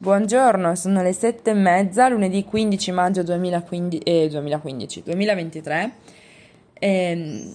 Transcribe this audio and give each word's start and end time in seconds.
Buongiorno, 0.00 0.76
sono 0.76 1.02
le 1.02 1.12
sette 1.12 1.50
e 1.50 1.54
mezza, 1.54 2.08
lunedì 2.08 2.44
15 2.44 2.92
maggio 2.92 3.24
2015, 3.24 3.98
eh, 4.04 4.28
2015 4.28 5.02
2023. 5.04 5.92
E, 6.74 7.52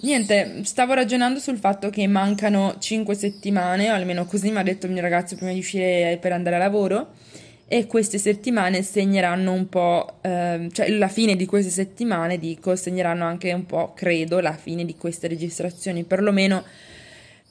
niente, 0.00 0.60
stavo 0.64 0.92
ragionando 0.92 1.38
sul 1.38 1.56
fatto 1.56 1.88
che 1.88 2.06
mancano 2.06 2.74
5 2.78 3.14
settimane, 3.14 3.90
o 3.90 3.94
almeno 3.94 4.26
così 4.26 4.50
mi 4.50 4.58
ha 4.58 4.62
detto 4.62 4.84
il 4.84 4.92
mio 4.92 5.00
ragazzo 5.00 5.36
prima 5.36 5.52
di 5.52 5.58
uscire 5.60 6.18
per 6.20 6.32
andare 6.32 6.56
a 6.56 6.58
lavoro, 6.58 7.12
e 7.66 7.86
queste 7.86 8.18
settimane 8.18 8.82
segneranno 8.82 9.52
un 9.52 9.66
po', 9.70 10.18
eh, 10.20 10.68
cioè 10.70 10.90
la 10.90 11.08
fine 11.08 11.34
di 11.34 11.46
queste 11.46 11.70
settimane, 11.70 12.38
dico, 12.38 12.76
segneranno 12.76 13.24
anche 13.24 13.50
un 13.54 13.64
po', 13.64 13.94
credo, 13.94 14.38
la 14.40 14.52
fine 14.52 14.84
di 14.84 14.96
queste 14.98 15.28
registrazioni, 15.28 16.04
perlomeno 16.04 16.62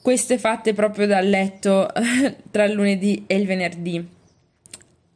queste 0.04 0.38
fatte 0.38 0.74
proprio 0.74 1.08
dal 1.08 1.26
letto 1.26 1.88
tra 2.52 2.66
il 2.66 2.74
lunedì 2.74 3.24
e 3.26 3.38
il 3.38 3.46
venerdì. 3.46 4.06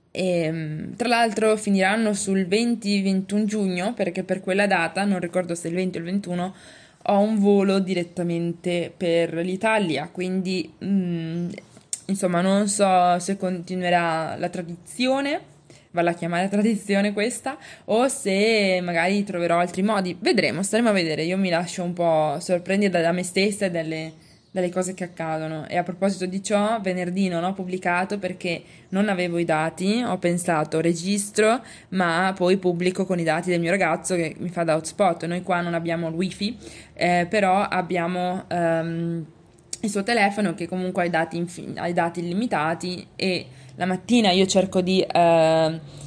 E, 0.10 0.40
ehm, 0.44 0.96
tra 0.96 1.10
l'altro 1.10 1.58
finiranno 1.58 2.14
sul 2.14 2.48
20-21 2.48 3.44
giugno 3.44 3.94
perché 3.94 4.24
per 4.24 4.40
quella 4.40 4.66
data, 4.66 5.04
non 5.04 5.20
ricordo 5.20 5.56
se 5.56 5.68
il 5.68 5.74
20 5.74 5.98
o 5.98 6.00
il 6.00 6.06
21, 6.06 6.56
ho 7.10 7.20
un 7.20 7.38
volo 7.38 7.80
direttamente 7.80 8.92
per 8.96 9.34
l'Italia, 9.36 10.10
quindi 10.10 10.72
mh, 10.78 10.88
mm, 10.88 11.50
insomma 12.06 12.40
non 12.40 12.70
so 12.70 13.20
se 13.20 13.36
continuerà 13.36 14.38
la 14.38 14.48
tradizione, 14.48 15.42
vale 15.92 16.12
a 16.12 16.14
chiamare 16.14 16.48
tradizione 16.48 17.12
questa, 17.12 17.58
o 17.86 18.08
se 18.08 18.80
magari 18.82 19.26
troverò 19.26 19.60
altri 19.60 19.84
modi. 19.84 20.16
Vedremo, 20.18 20.64
staremo 20.64 20.88
a 20.90 20.94
vedere. 20.94 21.24
Io 21.24 21.38
mi 21.38 21.50
lascio 21.50 21.84
un 21.84 21.92
po' 21.92 22.38
sorprendere 22.40 23.02
da 23.02 23.12
me 23.12 23.24
stessa 23.24 23.66
e 23.66 23.72
dalle 23.72 24.14
dalle 24.58 24.72
cose 24.72 24.96
che 24.96 25.04
accadono. 25.04 25.68
E 25.68 25.78
a 25.78 25.84
proposito 25.84 26.26
di 26.26 26.42
ciò, 26.42 26.82
venerdì 26.82 27.28
non 27.28 27.44
ho 27.44 27.54
pubblicato 27.54 28.18
perché 28.18 28.64
non 28.90 29.08
avevo 29.08 29.38
i 29.38 29.46
dati, 29.46 30.04
ho 30.04 30.18
pensato 30.18 30.82
registro, 30.82 31.62
ma 31.90 32.34
poi 32.36 32.58
pubblico 32.58 33.06
con 33.06 33.20
i 33.20 33.24
dati 33.24 33.52
del 33.52 33.60
mio 33.60 33.70
ragazzo 33.70 34.16
che 34.16 34.36
mi 34.40 34.50
fa 34.50 34.64
da 34.64 34.76
hotspot. 34.76 35.26
Noi 35.26 35.44
qua 35.44 35.62
non 35.62 35.76
abbiamo 35.76 36.08
il 36.08 36.16
wifi, 36.16 36.58
eh, 36.94 37.28
però 37.30 37.62
abbiamo 37.62 38.46
um, 38.50 39.24
il 39.82 39.90
suo 39.92 40.02
telefono 40.02 40.56
che 40.56 40.68
comunque 40.68 41.04
ha 41.04 41.06
i 41.06 41.12
dati, 41.12 41.38
infin- 41.38 41.78
ha 41.78 41.88
i 41.88 41.94
dati 41.94 42.22
illimitati 42.22 43.06
e 43.16 43.46
la 43.76 43.86
mattina 43.86 44.32
io 44.32 44.48
cerco 44.48 44.82
di... 44.82 45.06
Uh, 45.08 46.06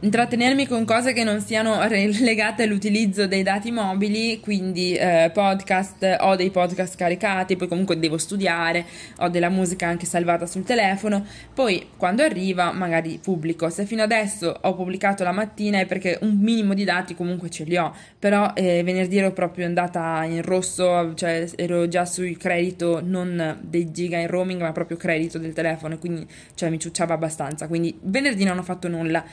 intrattenermi 0.00 0.66
con 0.66 0.84
cose 0.84 1.12
che 1.12 1.24
non 1.24 1.40
siano 1.40 1.80
legate 1.88 2.62
all'utilizzo 2.62 3.26
dei 3.26 3.42
dati 3.42 3.70
mobili, 3.72 4.38
quindi 4.40 4.94
eh, 4.94 5.30
podcast, 5.32 6.18
ho 6.20 6.36
dei 6.36 6.50
podcast 6.50 6.96
caricati, 6.96 7.56
poi 7.56 7.66
comunque 7.66 7.98
devo 7.98 8.16
studiare, 8.16 8.84
ho 9.18 9.28
della 9.28 9.48
musica 9.48 9.88
anche 9.88 10.06
salvata 10.06 10.46
sul 10.46 10.62
telefono, 10.62 11.26
poi 11.52 11.88
quando 11.96 12.22
arriva 12.22 12.70
magari 12.72 13.18
pubblico, 13.20 13.68
se 13.70 13.86
fino 13.86 14.02
adesso 14.02 14.56
ho 14.60 14.74
pubblicato 14.74 15.24
la 15.24 15.32
mattina 15.32 15.80
è 15.80 15.86
perché 15.86 16.18
un 16.20 16.38
minimo 16.38 16.74
di 16.74 16.84
dati 16.84 17.14
comunque 17.16 17.50
ce 17.50 17.64
li 17.64 17.76
ho, 17.76 17.92
però 18.18 18.52
eh, 18.54 18.82
venerdì 18.84 19.18
ero 19.18 19.32
proprio 19.32 19.66
andata 19.66 20.22
in 20.24 20.42
rosso, 20.42 21.14
cioè 21.14 21.48
ero 21.56 21.88
già 21.88 22.04
sul 22.04 22.36
credito 22.36 23.00
non 23.02 23.58
dei 23.62 23.90
giga 23.90 24.18
in 24.18 24.28
roaming 24.28 24.60
ma 24.60 24.70
proprio 24.72 24.96
credito 24.96 25.38
del 25.38 25.52
telefono, 25.52 25.98
quindi 25.98 26.26
cioè, 26.54 26.70
mi 26.70 26.78
ciucciava 26.78 27.14
abbastanza, 27.14 27.66
quindi 27.66 27.98
venerdì 28.02 28.44
non 28.44 28.58
ho 28.58 28.62
fatto 28.62 28.86
nulla 28.86 29.24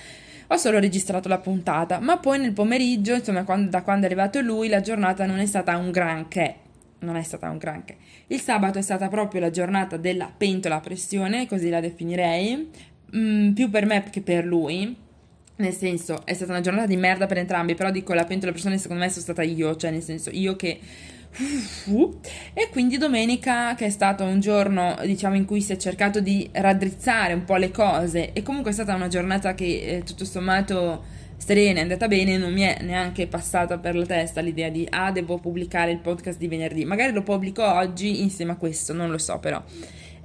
ho 0.48 0.58
solo 0.58 0.80
registrato 0.80 1.28
la 1.28 1.40
puntata, 1.40 2.00
ma 2.00 2.18
poi 2.18 2.40
nel 2.40 2.54
pomeriggio, 2.54 3.14
insomma, 3.14 3.44
quando, 3.44 3.70
da 3.70 3.82
quando 3.82 4.04
è 4.04 4.06
arrivato 4.06 4.40
lui, 4.42 4.68
la 4.68 4.82
giornata 4.82 5.26
non 5.26 5.40
è 5.40 5.46
stata 5.46 5.78
un 5.78 5.92
granché. 5.92 6.56
Non 7.00 7.16
è 7.16 7.24
stata 7.24 7.50
un 7.50 7.58
granché. 7.58 7.98
Il 8.28 8.42
sabato 8.42 8.80
è 8.80 8.82
stata 8.82 9.08
proprio 9.08 9.42
la 9.42 9.50
giornata 9.50 9.98
della 9.98 10.32
pentola 10.36 10.76
a 10.76 10.80
pressione, 10.80 11.48
così 11.48 11.70
la 11.70 11.80
definirei, 11.80 12.70
mm, 13.16 13.52
più 13.52 13.70
per 13.70 13.86
me 13.86 14.04
che 14.10 14.22
per 14.22 14.46
lui. 14.46 14.96
Nel 15.58 15.74
senso, 15.74 16.26
è 16.26 16.34
stata 16.34 16.52
una 16.52 16.62
giornata 16.62 16.88
di 16.88 16.98
merda 16.98 17.28
per 17.28 17.38
entrambi, 17.38 17.76
però 17.76 17.90
dico 17.90 18.14
la 18.14 18.26
pentola 18.26 18.50
a 18.50 18.54
pressione 18.54 18.78
secondo 18.78 19.04
me 19.04 19.10
sono 19.10 19.22
stata 19.22 19.42
io, 19.42 19.76
cioè 19.76 19.92
nel 19.92 20.02
senso 20.02 20.30
io 20.32 20.56
che 20.56 20.80
e 22.54 22.70
quindi 22.70 22.98
domenica, 22.98 23.76
che 23.76 23.88
è 23.88 23.90
stato 23.90 24.24
un 24.24 24.40
giorno, 24.40 24.96
diciamo, 25.04 25.36
in 25.36 25.46
cui 25.46 25.62
si 25.62 25.74
è 25.74 25.78
cercato 25.78 26.20
di 26.20 26.50
raddrizzare 26.52 27.34
un 27.34 27.44
po' 27.44 27.56
le 27.56 27.72
cose, 27.72 28.34
e 28.34 28.42
comunque 28.44 28.72
è 28.72 28.74
stata 28.74 28.96
una 28.96 29.08
giornata 29.08 29.54
che 29.54 29.66
eh, 29.66 30.04
tutto 30.04 30.26
sommato 30.26 31.04
serena, 31.38 31.80
è 31.80 31.82
andata 31.82 32.08
bene, 32.08 32.38
non 32.38 32.54
mi 32.54 32.62
è 32.62 32.78
neanche 32.82 33.28
passata 33.28 33.78
per 33.78 33.96
la 33.96 34.06
testa 34.06 34.42
l'idea 34.42 34.70
di 34.70 34.88
ah, 34.90 35.12
devo 35.12 35.38
pubblicare 35.38 35.92
il 35.92 36.00
podcast 36.00 36.38
di 36.38 36.48
venerdì. 36.48 36.86
Magari 36.86 37.14
lo 37.14 37.24
pubblico 37.24 37.64
oggi 37.64 38.22
insieme 38.22 38.54
a 38.54 38.56
questo, 38.56 38.94
non 38.94 39.12
lo 39.12 39.18
so 39.18 39.38
però. 39.40 39.62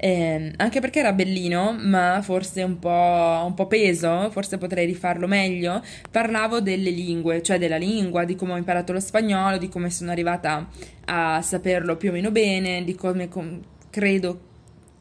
Eh, 0.02 0.52
anche 0.56 0.80
perché 0.80 1.00
era 1.00 1.12
bellino, 1.12 1.76
ma 1.78 2.22
forse 2.22 2.62
un 2.62 2.78
po', 2.78 3.42
un 3.44 3.52
po' 3.52 3.66
peso, 3.66 4.30
forse 4.30 4.56
potrei 4.56 4.86
rifarlo 4.86 5.26
meglio. 5.26 5.82
Parlavo 6.10 6.62
delle 6.62 6.88
lingue, 6.88 7.42
cioè 7.42 7.58
della 7.58 7.76
lingua, 7.76 8.24
di 8.24 8.34
come 8.34 8.52
ho 8.54 8.56
imparato 8.56 8.94
lo 8.94 9.00
spagnolo, 9.00 9.58
di 9.58 9.68
come 9.68 9.90
sono 9.90 10.10
arrivata 10.10 10.66
a 11.04 11.42
saperlo 11.42 11.98
più 11.98 12.08
o 12.08 12.12
meno 12.12 12.30
bene, 12.30 12.82
di 12.82 12.94
come 12.94 13.28
com- 13.28 13.60
credo 13.90 14.40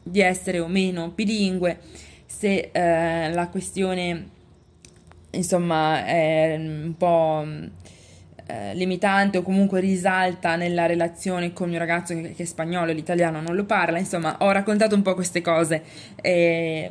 di 0.02 0.20
essere 0.20 0.58
o 0.58 0.66
meno 0.68 1.12
bilingue, 1.14 1.78
se 2.26 2.68
eh, 2.70 3.32
la 3.32 3.48
questione 3.48 4.28
insomma 5.30 6.04
è 6.04 6.56
un 6.58 6.94
po' 6.98 7.46
Eh, 8.50 8.74
limitante 8.74 9.38
o 9.38 9.42
comunque 9.42 9.78
risalta 9.78 10.56
nella 10.56 10.86
relazione 10.86 11.52
con 11.52 11.66
il 11.66 11.70
mio 11.70 11.78
ragazzo 11.78 12.14
che, 12.14 12.32
che, 12.34 12.42
è 12.42 12.46
spagnolo 12.46 12.90
e 12.90 12.94
l'italiano 12.94 13.40
non 13.40 13.54
lo 13.54 13.64
parla, 13.64 13.98
insomma 13.98 14.38
ho 14.40 14.50
raccontato 14.50 14.96
un 14.96 15.02
po' 15.02 15.14
queste 15.14 15.40
cose. 15.40 15.82
E 16.20 16.90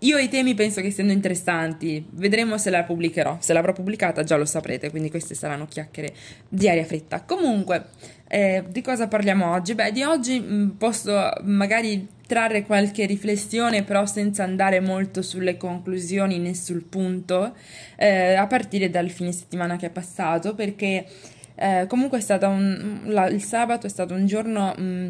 io 0.00 0.18
i 0.18 0.28
temi 0.28 0.52
penso 0.52 0.82
che 0.82 0.90
siano 0.90 1.12
interessanti, 1.12 2.06
vedremo 2.10 2.58
se 2.58 2.68
la 2.68 2.82
pubblicherò, 2.84 3.38
se 3.40 3.54
l'avrò 3.54 3.72
pubblicata 3.72 4.22
già 4.22 4.36
lo 4.36 4.44
saprete, 4.44 4.90
quindi 4.90 5.08
queste 5.08 5.34
saranno 5.34 5.66
chiacchiere 5.66 6.12
di 6.46 6.68
aria 6.68 6.84
fritta. 6.84 7.22
Comunque, 7.22 7.86
eh, 8.28 8.64
di 8.68 8.82
cosa 8.82 9.06
parliamo 9.06 9.52
oggi? 9.52 9.74
Beh, 9.74 9.92
di 9.92 10.02
oggi 10.02 10.40
mm, 10.40 10.70
posso 10.70 11.30
magari 11.42 12.08
trarre 12.26 12.64
qualche 12.64 13.06
riflessione, 13.06 13.84
però 13.84 14.04
senza 14.04 14.42
andare 14.42 14.80
molto 14.80 15.22
sulle 15.22 15.56
conclusioni 15.56 16.38
né 16.38 16.54
sul 16.54 16.84
punto, 16.84 17.54
eh, 17.96 18.34
a 18.34 18.46
partire 18.46 18.90
dal 18.90 19.10
fine 19.10 19.30
settimana 19.30 19.76
che 19.76 19.86
è 19.86 19.90
passato, 19.90 20.54
perché 20.54 21.06
eh, 21.54 21.86
comunque 21.88 22.24
un, 22.42 23.02
la, 23.06 23.28
il 23.28 23.42
sabato 23.42 23.86
è 23.86 23.90
stato 23.90 24.14
un 24.14 24.26
giorno 24.26 24.74
mh, 24.76 24.82
mm, 24.82 25.08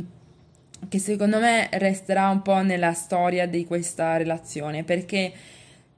che 0.88 0.98
secondo 0.98 1.38
me 1.38 1.68
resterà 1.72 2.28
un 2.28 2.42
po' 2.42 2.60
nella 2.62 2.92
storia 2.92 3.46
di 3.46 3.64
questa 3.64 4.18
relazione, 4.18 4.84
perché 4.84 5.32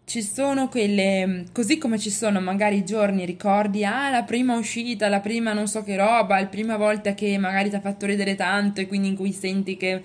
ci 0.09 0.23
sono 0.23 0.69
quelle, 0.69 1.45
così 1.53 1.77
come 1.77 1.99
ci 1.99 2.09
sono 2.09 2.41
magari 2.41 2.83
giorni, 2.83 3.27
ricordi, 3.27 3.85
ah, 3.85 4.09
la 4.09 4.23
prima 4.23 4.57
uscita, 4.57 5.07
la 5.09 5.21
prima 5.21 5.53
non 5.53 5.69
so 5.69 5.83
che 5.83 5.97
roba, 5.97 6.41
la 6.41 6.47
prima 6.47 6.79
volta 6.79 7.13
che 7.13 7.37
magari 7.37 7.69
ti 7.69 7.77
ha 7.77 7.81
fatto 7.81 8.07
ridere 8.07 8.35
tanto 8.35 8.81
e 8.81 8.87
quindi 8.87 9.09
in 9.09 9.17
cui 9.17 9.33
senti 9.33 9.77
che... 9.77 10.03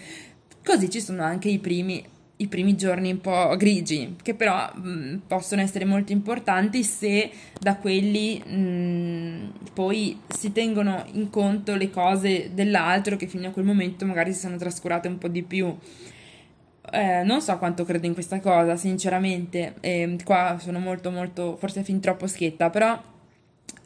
Così 0.65 0.89
ci 0.89 1.01
sono 1.01 1.23
anche 1.23 1.49
i 1.49 1.59
primi, 1.59 2.01
i 2.37 2.47
primi 2.47 2.75
giorni 2.75 3.11
un 3.11 3.19
po' 3.19 3.53
grigi, 3.57 4.15
che 4.21 4.33
però 4.33 4.73
mh, 4.73 5.23
possono 5.27 5.61
essere 5.61 5.83
molto 5.83 6.13
importanti 6.13 6.83
se 6.83 7.29
da 7.59 7.75
quelli 7.75 8.39
mh, 8.39 9.71
poi 9.73 10.19
si 10.27 10.51
tengono 10.53 11.05
in 11.13 11.29
conto 11.29 11.75
le 11.75 11.89
cose 11.89 12.51
dell'altro 12.53 13.17
che 13.17 13.27
fino 13.27 13.47
a 13.47 13.51
quel 13.51 13.65
momento 13.65 14.05
magari 14.05 14.33
si 14.33 14.39
sono 14.39 14.55
trascurate 14.57 15.07
un 15.07 15.17
po' 15.17 15.27
di 15.27 15.43
più. 15.43 15.75
Eh, 16.91 17.23
non 17.23 17.41
so 17.41 17.57
quanto 17.57 17.85
credo 17.85 18.05
in 18.05 18.13
questa 18.13 18.39
cosa, 18.39 18.75
sinceramente. 18.75 19.75
Eh, 19.79 20.17
qua 20.23 20.57
sono 20.59 20.79
molto, 20.79 21.11
molto, 21.11 21.55
forse 21.57 21.83
fin 21.83 21.99
troppo 21.99 22.27
schietta, 22.27 22.69
però 22.69 22.99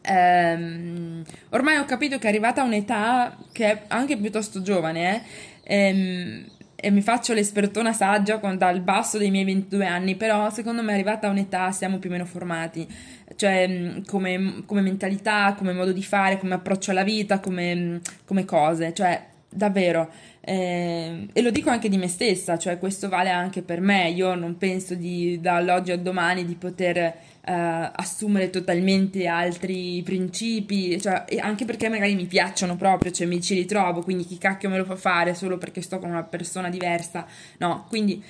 ehm, 0.01 1.23
ormai 1.49 1.77
ho 1.77 1.85
capito 1.85 2.17
che 2.17 2.25
è 2.25 2.29
arrivata 2.29 2.63
un'età 2.63 3.37
che 3.51 3.71
è 3.71 3.81
anche 3.87 4.17
piuttosto 4.17 4.61
giovane, 4.61 5.23
eh, 5.63 5.75
ehm, 5.75 6.45
e 6.79 6.91
mi 6.91 7.01
faccio 7.01 7.33
l'espertona 7.33 7.91
saggia 7.91 8.39
con, 8.39 8.57
dal 8.57 8.81
basso 8.81 9.17
dei 9.17 9.31
miei 9.31 9.45
22 9.45 9.85
anni, 9.85 10.15
però 10.15 10.49
secondo 10.51 10.83
me 10.83 10.91
è 10.91 10.93
arrivata 10.93 11.27
un'età, 11.29 11.71
siamo 11.71 11.97
più 11.97 12.09
o 12.09 12.13
meno 12.13 12.25
formati, 12.25 12.87
cioè 13.35 14.01
come, 14.05 14.63
come 14.65 14.81
mentalità, 14.81 15.55
come 15.57 15.73
modo 15.73 15.91
di 15.91 16.03
fare, 16.03 16.37
come 16.37 16.53
approccio 16.53 16.91
alla 16.91 17.03
vita, 17.03 17.39
come, 17.39 17.99
come 18.25 18.45
cose, 18.45 18.93
cioè 18.93 19.23
davvero 19.49 20.09
eh, 20.49 21.27
e 21.33 21.41
lo 21.41 21.51
dico 21.51 21.69
anche 21.69 21.89
di 21.89 21.97
me 21.97 22.07
stessa, 22.07 22.57
cioè 22.57 22.79
questo 22.79 23.09
vale 23.09 23.29
anche 23.29 23.61
per 23.61 23.81
me. 23.81 24.09
Io 24.11 24.33
non 24.33 24.57
penso 24.57 24.95
di, 24.95 25.41
dall'oggi 25.41 25.91
al 25.91 25.99
domani 25.99 26.45
di 26.45 26.55
poter 26.55 26.97
eh, 26.97 27.11
assumere 27.43 28.49
totalmente 28.49 29.27
altri 29.27 30.01
principi, 30.05 31.01
cioè, 31.01 31.25
anche 31.41 31.65
perché 31.65 31.89
magari 31.89 32.15
mi 32.15 32.27
piacciono 32.27 32.77
proprio, 32.77 33.11
cioè 33.11 33.27
mi 33.27 33.41
ci 33.41 33.55
ritrovo, 33.55 34.01
quindi 34.01 34.23
chi 34.23 34.37
cacchio 34.37 34.69
me 34.69 34.77
lo 34.77 34.85
fa 34.85 34.95
fare 34.95 35.33
solo 35.33 35.57
perché 35.57 35.81
sto 35.81 35.99
con 35.99 36.11
una 36.11 36.23
persona 36.23 36.69
diversa? 36.69 37.25
No, 37.57 37.85
quindi. 37.89 38.23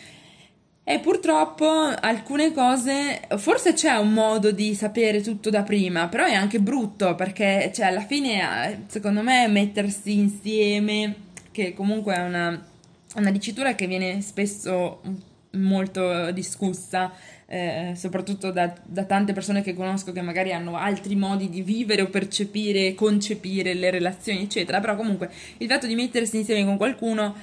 E 0.89 0.99
purtroppo 0.99 1.67
alcune 1.67 2.51
cose, 2.51 3.19
forse 3.37 3.73
c'è 3.73 3.95
un 3.97 4.13
modo 4.13 4.51
di 4.51 4.73
sapere 4.73 5.21
tutto 5.21 5.51
da 5.51 5.61
prima, 5.61 6.07
però 6.07 6.25
è 6.25 6.33
anche 6.33 6.59
brutto 6.59 7.13
perché, 7.13 7.71
cioè, 7.75 7.87
alla 7.87 8.05
fine, 8.05 8.71
eh, 8.71 8.77
secondo 8.87 9.21
me, 9.21 9.47
mettersi 9.49 10.17
insieme 10.17 11.25
che 11.57 11.73
comunque 11.73 12.13
è 12.13 12.21
una, 12.21 12.63
una 13.15 13.31
dicitura 13.31 13.73
che 13.73 13.87
viene 13.87 14.21
spesso 14.21 15.01
molto 15.53 16.29
discussa, 16.29 17.11
eh, 17.47 17.93
soprattutto 17.95 18.51
da, 18.51 18.71
da, 18.85 19.05
tante 19.05 19.33
persone 19.33 19.63
che 19.63 19.73
conosco 19.73 20.11
che 20.11 20.21
magari 20.21 20.53
hanno 20.53 20.77
altri 20.77 21.15
modi 21.15 21.49
di 21.49 21.63
vivere 21.63 22.03
o 22.03 22.09
percepire, 22.09 22.93
concepire 22.93 23.73
le 23.73 23.89
relazioni, 23.89 24.43
eccetera. 24.43 24.79
Però 24.79 24.95
comunque 24.95 25.31
il 25.57 25.67
fatto 25.67 25.87
di 25.87 25.95
mettersi 25.95 26.37
insieme 26.37 26.63
con 26.63 26.77
qualcuno, 26.77 27.35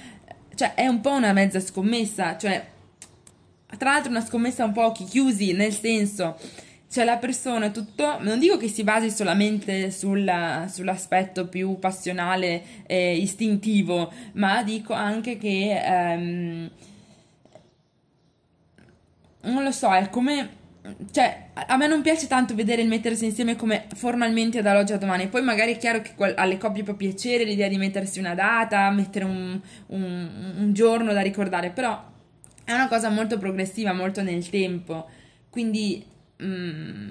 cioè, 0.54 0.74
è 0.74 0.86
un 0.86 1.00
po' 1.00 1.10
una 1.10 1.32
mezza 1.32 1.58
scommessa, 1.58 2.38
cioè, 2.38 2.64
tra 3.76 3.94
l'altro 3.94 4.10
una 4.12 4.24
scommessa 4.24 4.64
un 4.64 4.72
po' 4.72 4.84
occhi 4.84 5.06
chiusi, 5.06 5.54
nel 5.54 5.72
senso 5.72 6.38
cioè 6.94 7.02
la 7.02 7.16
persona 7.16 7.70
tutto, 7.70 8.22
non 8.22 8.38
dico 8.38 8.56
che 8.56 8.68
si 8.68 8.84
basi 8.84 9.10
solamente 9.10 9.90
sulla, 9.90 10.68
sull'aspetto 10.72 11.48
più 11.48 11.76
passionale 11.80 12.62
e 12.86 13.16
istintivo, 13.16 14.12
ma 14.34 14.62
dico 14.62 14.92
anche 14.92 15.36
che 15.36 15.82
ehm, 15.84 16.70
non 19.40 19.64
lo 19.64 19.72
so, 19.72 19.92
è 19.92 20.08
come 20.08 20.62
cioè, 21.10 21.48
a 21.54 21.76
me 21.76 21.88
non 21.88 22.00
piace 22.00 22.28
tanto 22.28 22.54
vedere 22.54 22.82
il 22.82 22.88
mettersi 22.88 23.24
insieme 23.24 23.56
come 23.56 23.86
formalmente 23.96 24.62
dall'oggi 24.62 24.92
a 24.92 24.96
domani. 24.96 25.26
Poi 25.26 25.42
magari 25.42 25.74
è 25.74 25.76
chiaro 25.76 26.00
che 26.00 26.12
alle 26.36 26.58
coppie 26.58 26.84
può 26.84 26.94
piacere 26.94 27.42
l'idea 27.42 27.66
di 27.66 27.76
mettersi 27.76 28.20
una 28.20 28.36
data, 28.36 28.88
mettere 28.90 29.24
un, 29.24 29.60
un, 29.86 30.54
un 30.58 30.72
giorno 30.72 31.12
da 31.12 31.22
ricordare, 31.22 31.70
però 31.70 32.00
è 32.62 32.72
una 32.72 32.86
cosa 32.86 33.08
molto 33.08 33.36
progressiva, 33.36 33.92
molto 33.92 34.22
nel 34.22 34.48
tempo. 34.48 35.08
Quindi 35.50 36.12
mm, 36.42 37.10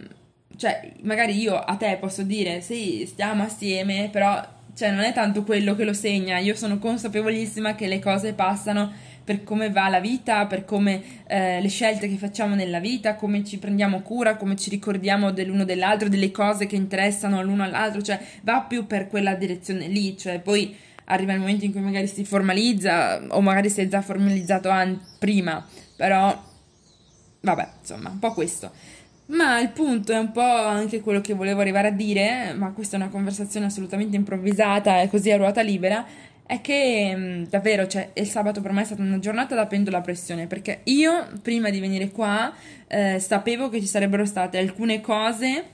cioè, 0.57 0.93
magari 1.01 1.39
io 1.39 1.57
a 1.57 1.75
te 1.75 1.97
posso 1.99 2.23
dire 2.23 2.61
sì, 2.61 3.05
stiamo 3.07 3.43
assieme, 3.43 4.09
però 4.11 4.41
cioè, 4.75 4.91
non 4.91 5.01
è 5.01 5.13
tanto 5.13 5.43
quello 5.43 5.75
che 5.75 5.83
lo 5.83 5.93
segna. 5.93 6.37
Io 6.39 6.55
sono 6.55 6.79
consapevolissima 6.79 7.75
che 7.75 7.87
le 7.87 7.99
cose 7.99 8.33
passano 8.33 8.91
per 9.23 9.43
come 9.43 9.69
va 9.69 9.87
la 9.87 9.99
vita, 9.99 10.45
per 10.47 10.65
come 10.65 11.01
eh, 11.27 11.61
le 11.61 11.67
scelte 11.69 12.09
che 12.09 12.17
facciamo 12.17 12.55
nella 12.55 12.79
vita, 12.79 13.15
come 13.15 13.43
ci 13.43 13.57
prendiamo 13.57 14.01
cura, 14.01 14.35
come 14.35 14.55
ci 14.55 14.69
ricordiamo 14.69 15.31
dell'uno 15.31 15.63
dell'altro, 15.63 16.09
delle 16.09 16.31
cose 16.31 16.65
che 16.65 16.75
interessano 16.75 17.41
l'uno 17.41 17.63
all'altro, 17.63 18.01
cioè 18.01 18.19
va 18.41 18.61
più 18.61 18.85
per 18.85 19.07
quella 19.07 19.35
direzione 19.35 19.87
lì, 19.87 20.17
cioè 20.17 20.39
poi 20.39 20.75
arriva 21.05 21.33
il 21.33 21.39
momento 21.39 21.65
in 21.65 21.71
cui 21.71 21.81
magari 21.81 22.07
si 22.07 22.25
formalizza 22.25 23.21
o 23.29 23.41
magari 23.41 23.69
si 23.69 23.81
è 23.81 23.87
già 23.87 24.01
formalizzato 24.01 24.69
an- 24.69 24.99
prima, 25.19 25.65
però 25.95 26.51
vabbè, 27.39 27.69
insomma, 27.79 28.09
un 28.09 28.19
po' 28.19 28.33
questo. 28.33 28.71
Ma 29.25 29.59
il 29.59 29.69
punto 29.69 30.11
è 30.11 30.17
un 30.17 30.31
po' 30.31 30.41
anche 30.41 30.99
quello 30.99 31.21
che 31.21 31.33
volevo 31.33 31.61
arrivare 31.61 31.87
a 31.87 31.91
dire, 31.91 32.53
ma 32.53 32.71
questa 32.71 32.97
è 32.97 32.99
una 32.99 33.09
conversazione 33.09 33.67
assolutamente 33.67 34.17
improvvisata 34.17 35.01
e 35.01 35.09
così 35.09 35.31
a 35.31 35.37
ruota 35.37 35.61
libera, 35.61 36.05
è 36.45 36.59
che 36.59 37.13
mm, 37.15 37.43
davvero, 37.49 37.87
cioè, 37.87 38.11
il 38.13 38.27
sabato 38.27 38.61
per 38.61 38.73
me 38.73 38.81
è 38.81 38.85
stata 38.85 39.01
una 39.01 39.19
giornata 39.19 39.55
da 39.55 39.65
pendola 39.65 39.99
a 39.99 40.01
pressione, 40.01 40.47
perché 40.47 40.81
io 40.83 41.27
prima 41.41 41.69
di 41.69 41.79
venire 41.79 42.09
qua 42.09 42.53
eh, 42.87 43.17
sapevo 43.19 43.69
che 43.69 43.79
ci 43.79 43.87
sarebbero 43.87 44.25
state 44.25 44.57
alcune 44.57 44.99
cose 44.99 45.72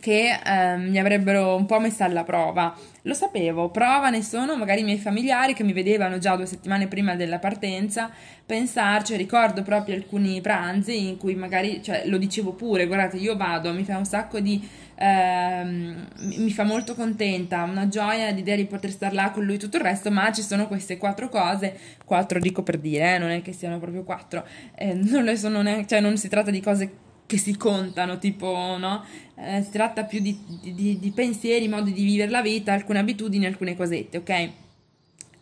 che 0.00 0.38
eh, 0.44 0.76
mi 0.76 0.98
avrebbero 0.98 1.56
un 1.56 1.66
po' 1.66 1.80
messa 1.80 2.04
alla 2.04 2.24
prova. 2.24 2.74
Lo 3.02 3.14
sapevo, 3.14 3.70
prova 3.70 4.10
ne 4.10 4.22
sono 4.22 4.56
magari 4.56 4.80
i 4.80 4.84
miei 4.84 4.98
familiari 4.98 5.54
che 5.54 5.62
mi 5.62 5.72
vedevano 5.72 6.18
già 6.18 6.36
due 6.36 6.46
settimane 6.46 6.88
prima 6.88 7.14
della 7.14 7.38
partenza 7.38 8.10
pensarci, 8.46 9.16
ricordo 9.16 9.62
proprio 9.62 9.94
alcuni 9.94 10.40
pranzi 10.40 11.08
in 11.08 11.16
cui 11.16 11.34
magari, 11.34 11.82
cioè 11.82 12.02
lo 12.06 12.18
dicevo 12.18 12.52
pure, 12.52 12.86
guardate 12.86 13.16
io 13.16 13.36
vado, 13.36 13.72
mi 13.72 13.84
fa 13.84 13.96
un 13.96 14.04
sacco 14.04 14.38
di, 14.40 14.66
ehm, 14.96 16.08
mi 16.36 16.50
fa 16.50 16.64
molto 16.64 16.94
contenta, 16.94 17.62
una 17.62 17.88
gioia 17.88 18.30
l'idea 18.30 18.56
di 18.56 18.66
poter 18.66 18.90
star 18.90 19.14
là 19.14 19.30
con 19.30 19.44
lui 19.44 19.58
tutto 19.58 19.78
il 19.78 19.82
resto, 19.82 20.10
ma 20.10 20.30
ci 20.32 20.42
sono 20.42 20.66
queste 20.66 20.98
quattro 20.98 21.28
cose, 21.28 21.74
quattro 22.04 22.38
dico 22.38 22.62
per 22.62 22.78
dire, 22.78 23.14
eh, 23.14 23.18
non 23.18 23.30
è 23.30 23.40
che 23.40 23.52
siano 23.52 23.78
proprio 23.78 24.04
quattro, 24.04 24.46
eh, 24.74 24.92
non, 24.92 25.34
sono 25.36 25.62
neanche, 25.62 25.86
cioè 25.86 26.00
non 26.00 26.18
si 26.18 26.28
tratta 26.28 26.50
di 26.50 26.60
cose 26.60 26.92
che 27.34 27.40
si 27.40 27.56
contano, 27.56 28.18
tipo, 28.18 28.76
no? 28.78 29.04
Eh, 29.34 29.62
si 29.64 29.70
tratta 29.72 30.04
più 30.04 30.20
di, 30.20 30.38
di, 30.62 30.98
di, 31.00 31.10
pensieri, 31.10 31.66
modi 31.66 31.92
di 31.92 32.04
vivere 32.04 32.30
la 32.30 32.42
vita, 32.42 32.72
alcune 32.72 33.00
abitudini, 33.00 33.44
alcune 33.44 33.76
cosette, 33.76 34.18
ok? 34.18 34.50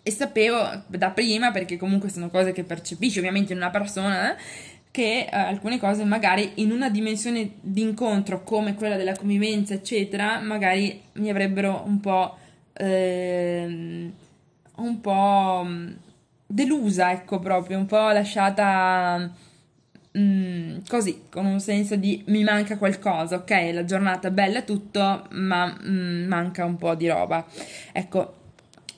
E 0.02 0.10
sapevo 0.10 0.56
da 0.86 1.10
prima, 1.10 1.50
perché 1.50 1.76
comunque 1.76 2.08
sono 2.08 2.30
cose 2.30 2.52
che 2.52 2.64
percepisci 2.64 3.18
ovviamente 3.18 3.52
in 3.52 3.58
una 3.58 3.68
persona, 3.68 4.32
eh, 4.32 4.40
che 4.90 5.28
eh, 5.30 5.36
alcune 5.36 5.78
cose 5.78 6.04
magari 6.04 6.52
in 6.56 6.70
una 6.70 6.88
dimensione 6.88 7.56
di 7.60 7.82
incontro 7.82 8.42
come 8.42 8.74
quella 8.74 8.96
della 8.96 9.14
convivenza, 9.14 9.74
eccetera, 9.74 10.40
magari 10.40 10.98
mi 11.14 11.28
avrebbero 11.28 11.82
un 11.84 12.00
po'... 12.00 12.36
Ehm, 12.74 14.12
un 14.76 15.00
po' 15.02 15.62
mm, 15.66 15.92
delusa, 16.46 17.12
ecco, 17.12 17.38
proprio, 17.38 17.76
un 17.76 17.86
po' 17.86 18.10
lasciata 18.10 19.30
mm, 20.18 20.78
così, 20.88 21.22
con 21.30 21.46
un 21.46 21.60
senso 21.60 21.96
di 21.96 22.22
mi 22.26 22.42
manca 22.42 22.76
qualcosa, 22.78 23.36
ok? 23.36 23.70
La 23.72 23.84
giornata 23.84 24.28
è 24.28 24.30
bella 24.30 24.62
tutto, 24.62 25.26
ma 25.30 25.76
mm, 25.84 26.26
manca 26.26 26.64
un 26.64 26.76
po' 26.76 26.94
di 26.94 27.08
roba. 27.08 27.44
Ecco, 27.92 28.40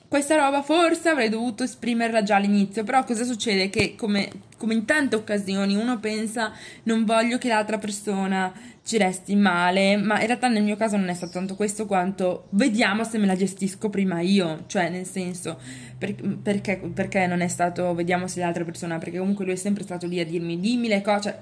questa 0.07 0.35
roba 0.35 0.61
forse 0.61 1.09
avrei 1.09 1.29
dovuto 1.29 1.63
esprimerla 1.63 2.23
già 2.23 2.35
all'inizio, 2.35 2.83
però 2.83 3.03
cosa 3.03 3.23
succede? 3.23 3.69
Che 3.69 3.95
come, 3.95 4.29
come 4.57 4.73
in 4.73 4.85
tante 4.85 5.15
occasioni 5.15 5.75
uno 5.75 5.99
pensa 5.99 6.53
non 6.83 7.05
voglio 7.05 7.37
che 7.37 7.47
l'altra 7.47 7.77
persona 7.77 8.53
ci 8.85 8.99
resti 8.99 9.35
male, 9.35 9.97
ma 9.97 10.21
in 10.21 10.27
realtà 10.27 10.47
nel 10.47 10.61
mio 10.61 10.75
caso 10.75 10.95
non 10.95 11.09
è 11.09 11.13
stato 11.15 11.31
tanto 11.31 11.55
questo 11.55 11.87
quanto 11.87 12.45
vediamo 12.51 13.03
se 13.03 13.17
me 13.17 13.25
la 13.25 13.35
gestisco 13.35 13.89
prima 13.89 14.21
io, 14.21 14.65
cioè 14.67 14.89
nel 14.89 15.07
senso 15.07 15.57
per, 15.97 16.13
perché, 16.13 16.77
perché, 16.93 17.25
non 17.25 17.41
è 17.41 17.47
stato 17.47 17.95
vediamo 17.95 18.27
se 18.27 18.41
l'altra 18.41 18.63
persona, 18.63 18.99
perché 18.99 19.17
comunque 19.17 19.43
lui 19.43 19.55
è 19.55 19.57
sempre 19.57 19.83
stato 19.83 20.05
lì 20.05 20.19
a 20.19 20.25
dirmi 20.25 20.59
dimmi 20.59 20.87
le 20.87 21.01
cose, 21.01 21.21
cioè, 21.23 21.39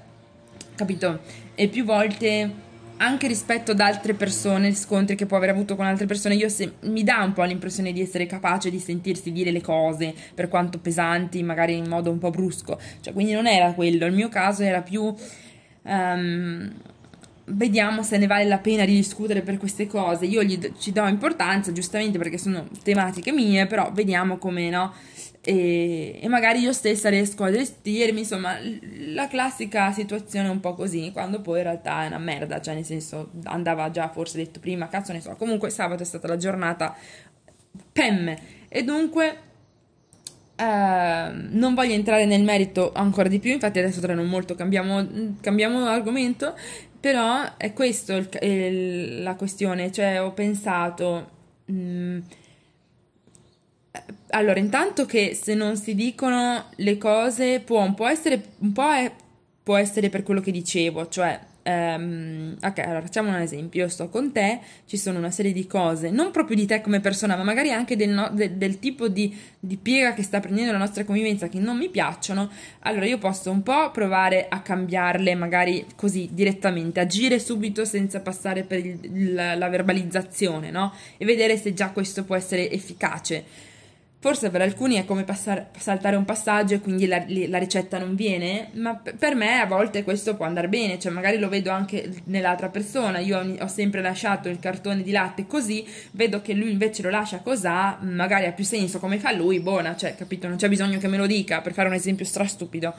capito? 0.74 1.20
E 1.54 1.68
più 1.68 1.84
volte 1.84 2.50
anche 2.96 3.26
rispetto 3.26 3.72
ad 3.72 3.80
altre 3.80 4.14
persone, 4.14 4.74
scontri 4.74 5.14
che 5.14 5.26
può 5.26 5.36
aver 5.36 5.50
avuto 5.50 5.76
con 5.76 5.84
altre 5.84 6.06
persone, 6.06 6.36
io 6.36 6.48
se, 6.48 6.76
mi 6.84 7.02
dà 7.02 7.22
un 7.24 7.34
po' 7.34 7.42
l'impressione 7.42 7.92
di 7.92 8.00
essere 8.00 8.24
capace 8.24 8.70
di 8.70 8.78
sentirsi 8.78 9.32
dire 9.32 9.50
le 9.50 9.60
cose, 9.60 10.14
per 10.34 10.48
quanto 10.48 10.78
pesanti, 10.78 11.42
magari 11.42 11.76
in 11.76 11.88
modo 11.88 12.10
un 12.10 12.18
po' 12.18 12.30
brusco. 12.30 12.80
Cioè, 13.00 13.12
quindi 13.12 13.32
non 13.32 13.46
era 13.46 13.74
quello, 13.74 14.06
il 14.06 14.14
mio 14.14 14.30
caso 14.30 14.62
era 14.62 14.80
più... 14.80 15.14
Um, 15.82 16.72
vediamo 17.46 18.02
se 18.02 18.16
ne 18.18 18.26
vale 18.26 18.44
la 18.44 18.58
pena 18.58 18.84
di 18.84 18.94
discutere 18.94 19.42
per 19.42 19.58
queste 19.58 19.86
cose. 19.86 20.26
Io 20.26 20.42
gli, 20.42 20.72
ci 20.78 20.92
do 20.92 21.06
importanza, 21.06 21.72
giustamente 21.72 22.18
perché 22.18 22.38
sono 22.38 22.68
tematiche 22.82 23.32
mie, 23.32 23.66
però 23.66 23.90
vediamo 23.92 24.38
come 24.38 24.70
no? 24.70 24.92
E, 25.46 26.18
e, 26.22 26.28
magari 26.28 26.60
io 26.60 26.72
stessa 26.72 27.10
riesco 27.10 27.44
a 27.44 27.52
gestirmi, 27.52 28.20
insomma, 28.20 28.56
la 29.08 29.28
classica 29.28 29.92
situazione 29.92 30.48
un 30.48 30.60
po' 30.60 30.72
così, 30.72 31.10
quando 31.12 31.42
poi 31.42 31.58
in 31.58 31.64
realtà 31.64 32.04
è 32.04 32.06
una 32.06 32.18
merda, 32.18 32.62
cioè 32.62 32.74
nel 32.74 32.84
senso 32.84 33.30
andava 33.44 33.90
già 33.90 34.08
forse 34.08 34.38
detto 34.38 34.58
prima, 34.58 34.88
cazzo 34.88 35.12
ne 35.12 35.20
so, 35.20 35.34
comunque 35.36 35.68
sabato 35.68 36.02
è 36.02 36.06
stata 36.06 36.28
la 36.28 36.38
giornata 36.38 36.96
pemme. 37.92 38.52
E 38.68 38.82
dunque 38.84 39.38
eh, 40.56 41.30
non 41.50 41.74
voglio 41.74 41.92
entrare 41.92 42.24
nel 42.24 42.42
merito 42.42 42.92
ancora 42.94 43.28
di 43.28 43.38
più, 43.38 43.52
infatti 43.52 43.78
adesso 43.78 44.00
tra 44.00 44.14
non 44.14 44.26
molto 44.26 44.54
cambiamo, 44.54 45.06
cambiamo 45.40 45.84
argomento, 45.86 46.54
però 47.04 47.58
è 47.58 47.74
il, 48.46 49.22
la 49.22 49.34
questione, 49.34 49.92
cioè 49.92 50.22
ho 50.22 50.32
pensato... 50.32 51.28
Mh, 51.66 51.74
mm, 51.74 52.18
allora, 54.30 54.58
intanto 54.58 55.04
che 55.04 55.34
se 55.34 55.52
non 55.52 55.76
si 55.76 55.94
dicono 55.94 56.70
le 56.76 56.96
cose 56.96 57.60
può 57.60 57.82
un 57.82 57.92
po' 57.92 58.06
essere, 58.06 58.42
un 58.60 58.72
po' 58.72 58.90
è, 58.90 59.12
può 59.62 59.76
essere 59.76 60.08
per 60.08 60.22
quello 60.22 60.40
che 60.40 60.50
dicevo, 60.50 61.06
cioè 61.08 61.38
Um, 61.66 62.56
ok, 62.62 62.78
allora 62.80 63.00
facciamo 63.00 63.30
un 63.30 63.36
esempio. 63.36 63.84
Io 63.84 63.88
sto 63.88 64.08
con 64.08 64.32
te, 64.32 64.60
ci 64.86 64.98
sono 64.98 65.18
una 65.18 65.30
serie 65.30 65.52
di 65.52 65.66
cose, 65.66 66.10
non 66.10 66.30
proprio 66.30 66.56
di 66.56 66.66
te 66.66 66.82
come 66.82 67.00
persona, 67.00 67.36
ma 67.36 67.42
magari 67.42 67.72
anche 67.72 67.96
del, 67.96 68.10
no, 68.10 68.28
de, 68.30 68.58
del 68.58 68.78
tipo 68.78 69.08
di, 69.08 69.34
di, 69.58 69.78
piega 69.78 70.12
che 70.12 70.22
sta 70.22 70.40
prendendo 70.40 70.72
la 70.72 70.78
nostra 70.78 71.04
convivenza 71.04 71.48
che 71.48 71.58
non 71.58 71.78
mi 71.78 71.88
piacciono. 71.88 72.50
Allora 72.80 73.06
io 73.06 73.18
posso 73.18 73.50
un 73.50 73.62
po' 73.62 73.90
provare 73.90 74.46
a 74.48 74.60
cambiarle, 74.60 75.34
magari 75.34 75.86
così 75.96 76.28
direttamente, 76.32 77.00
agire 77.00 77.38
subito 77.38 77.86
senza 77.86 78.20
passare 78.20 78.64
per 78.64 78.84
il, 78.84 79.32
la, 79.32 79.54
la 79.54 79.68
verbalizzazione, 79.68 80.70
no? 80.70 80.92
E 81.16 81.24
vedere 81.24 81.56
se 81.56 81.72
già 81.72 81.90
questo 81.90 82.24
può 82.24 82.36
essere 82.36 82.70
efficace. 82.70 83.72
Forse 84.24 84.48
per 84.48 84.62
alcuni 84.62 84.94
è 84.94 85.04
come 85.04 85.22
passare, 85.24 85.66
saltare 85.76 86.16
un 86.16 86.24
passaggio 86.24 86.72
e 86.72 86.80
quindi 86.80 87.06
la, 87.06 87.22
la, 87.28 87.58
ricetta 87.58 87.98
non 87.98 88.14
viene, 88.14 88.70
ma 88.72 88.94
per 88.94 89.34
me 89.34 89.60
a 89.60 89.66
volte 89.66 90.02
questo 90.02 90.34
può 90.34 90.46
andare 90.46 90.66
bene, 90.66 90.98
cioè 90.98 91.12
magari 91.12 91.38
lo 91.38 91.50
vedo 91.50 91.70
anche 91.70 92.10
nell'altra 92.24 92.70
persona, 92.70 93.18
io 93.18 93.38
ho 93.60 93.66
sempre 93.66 94.00
lasciato 94.00 94.48
il 94.48 94.58
cartone 94.58 95.02
di 95.02 95.10
latte 95.10 95.46
così, 95.46 95.86
vedo 96.12 96.40
che 96.40 96.54
lui 96.54 96.70
invece 96.70 97.02
lo 97.02 97.10
lascia 97.10 97.40
così, 97.40 97.66
magari 97.66 98.46
ha 98.46 98.52
più 98.52 98.64
senso 98.64 98.98
come 98.98 99.18
fa 99.18 99.30
lui, 99.30 99.60
buona, 99.60 99.94
cioè 99.94 100.14
capito, 100.14 100.48
non 100.48 100.56
c'è 100.56 100.70
bisogno 100.70 100.98
che 100.98 101.08
me 101.08 101.18
lo 101.18 101.26
dica 101.26 101.60
per 101.60 101.74
fare 101.74 101.88
un 101.88 101.94
esempio 101.94 102.24
strastupido. 102.24 102.94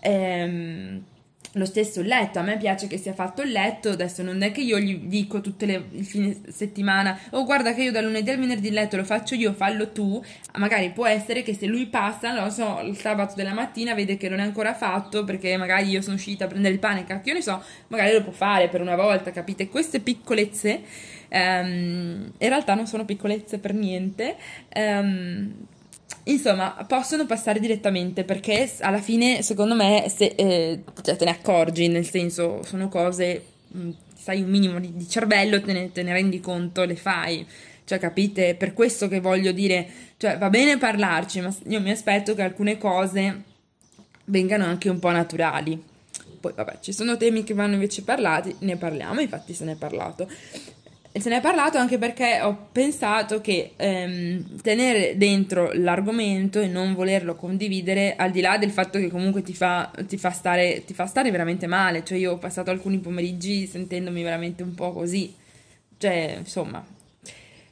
Ehm 0.00 1.04
lo 1.52 1.64
stesso 1.66 2.02
letto, 2.02 2.38
a 2.38 2.42
me 2.42 2.56
piace 2.56 2.86
che 2.86 2.98
sia 2.98 3.12
fatto 3.12 3.42
il 3.42 3.52
letto, 3.52 3.90
adesso 3.90 4.22
non 4.22 4.42
è 4.42 4.50
che 4.50 4.60
io 4.60 4.78
gli 4.78 4.96
dico 5.06 5.40
tutte 5.40 5.66
le 5.66 5.84
fine 6.02 6.40
settimana, 6.48 7.18
oh 7.30 7.44
guarda 7.44 7.74
che 7.74 7.82
io 7.82 7.92
da 7.92 8.00
lunedì 8.00 8.30
al 8.30 8.38
venerdì 8.38 8.68
il 8.68 8.74
letto 8.74 8.96
lo 8.96 9.04
faccio 9.04 9.34
io, 9.34 9.52
fallo 9.52 9.90
tu, 9.92 10.22
magari 10.58 10.90
può 10.90 11.06
essere 11.06 11.42
che 11.42 11.54
se 11.54 11.66
lui 11.66 11.86
passa, 11.86 12.32
non 12.32 12.44
lo 12.44 12.50
so, 12.50 12.80
il 12.82 12.96
sabato 12.96 13.34
della 13.36 13.52
mattina 13.52 13.94
vede 13.94 14.16
che 14.16 14.28
non 14.28 14.40
è 14.40 14.42
ancora 14.42 14.74
fatto 14.74 15.24
perché 15.24 15.56
magari 15.56 15.88
io 15.90 16.02
sono 16.02 16.16
uscita 16.16 16.46
a 16.46 16.48
prendere 16.48 16.74
il 16.74 16.80
pane, 16.80 17.04
cacchio 17.04 17.34
ne 17.34 17.42
so, 17.42 17.62
magari 17.88 18.12
lo 18.12 18.22
può 18.22 18.32
fare 18.32 18.68
per 18.68 18.80
una 18.80 18.96
volta, 18.96 19.30
capite? 19.30 19.68
Queste 19.68 20.00
piccolezze 20.00 20.82
um, 21.30 22.32
in 22.36 22.48
realtà 22.48 22.74
non 22.74 22.86
sono 22.86 23.04
piccolezze 23.04 23.58
per 23.58 23.74
niente, 23.74 24.36
um, 24.74 25.52
Insomma, 26.24 26.70
possono 26.88 27.26
passare 27.26 27.60
direttamente 27.60 28.24
perché 28.24 28.70
alla 28.80 29.00
fine, 29.00 29.42
secondo 29.42 29.74
me, 29.74 30.06
se, 30.14 30.32
eh, 30.36 30.82
cioè, 31.02 31.16
te 31.16 31.24
ne 31.24 31.30
accorgi, 31.32 31.88
nel 31.88 32.08
senso, 32.08 32.62
sono 32.64 32.88
cose, 32.88 33.44
mh, 33.68 33.78
mm, 33.78 33.90
sai, 34.16 34.40
un 34.40 34.48
minimo 34.48 34.80
di, 34.80 34.92
di 34.94 35.06
cervello, 35.06 35.60
te 35.60 35.72
ne, 35.72 35.92
te 35.92 36.02
ne, 36.02 36.12
rendi 36.12 36.40
conto, 36.40 36.84
le 36.84 36.96
fai. 36.96 37.46
Cioè, 37.84 37.98
capite? 37.98 38.54
Per 38.54 38.72
questo 38.72 39.06
che 39.08 39.20
voglio 39.20 39.52
dire, 39.52 39.86
cioè, 40.16 40.38
va 40.38 40.48
bene 40.48 40.78
parlarci, 40.78 41.40
ma 41.40 41.54
io 41.66 41.80
mi 41.80 41.90
aspetto 41.90 42.34
che 42.34 42.42
alcune 42.42 42.78
cose 42.78 43.42
vengano 44.26 44.64
anche 44.64 44.88
un 44.88 44.98
po' 44.98 45.10
naturali. 45.10 45.82
Poi, 46.40 46.52
vabbè, 46.54 46.78
ci 46.80 46.92
sono 46.92 47.18
temi 47.18 47.44
che 47.44 47.52
vanno 47.52 47.74
invece 47.74 48.02
parlati, 48.02 48.54
ne 48.60 48.76
parliamo, 48.76 49.20
infatti 49.20 49.52
se 49.52 49.64
ne 49.64 49.72
è 49.72 49.76
parlato. 49.76 50.26
Se 51.16 51.28
ne 51.28 51.36
è 51.36 51.40
parlato 51.40 51.78
anche 51.78 51.96
perché 51.96 52.40
ho 52.42 52.70
pensato 52.72 53.40
che 53.40 53.74
ehm, 53.76 54.60
tenere 54.62 55.16
dentro 55.16 55.70
l'argomento 55.72 56.60
e 56.60 56.66
non 56.66 56.92
volerlo 56.92 57.36
condividere, 57.36 58.16
al 58.16 58.32
di 58.32 58.40
là 58.40 58.58
del 58.58 58.72
fatto 58.72 58.98
che 58.98 59.08
comunque 59.08 59.42
ti 59.42 59.54
fa, 59.54 59.92
ti 60.08 60.18
fa, 60.18 60.30
stare, 60.30 60.82
ti 60.84 60.92
fa 60.92 61.06
stare 61.06 61.30
veramente 61.30 61.68
male, 61.68 62.02
cioè 62.04 62.18
io 62.18 62.32
ho 62.32 62.38
passato 62.38 62.72
alcuni 62.72 62.98
pomeriggi 62.98 63.68
sentendomi 63.68 64.24
veramente 64.24 64.64
un 64.64 64.74
po' 64.74 64.92
così, 64.92 65.32
cioè 65.98 66.34
insomma. 66.40 66.84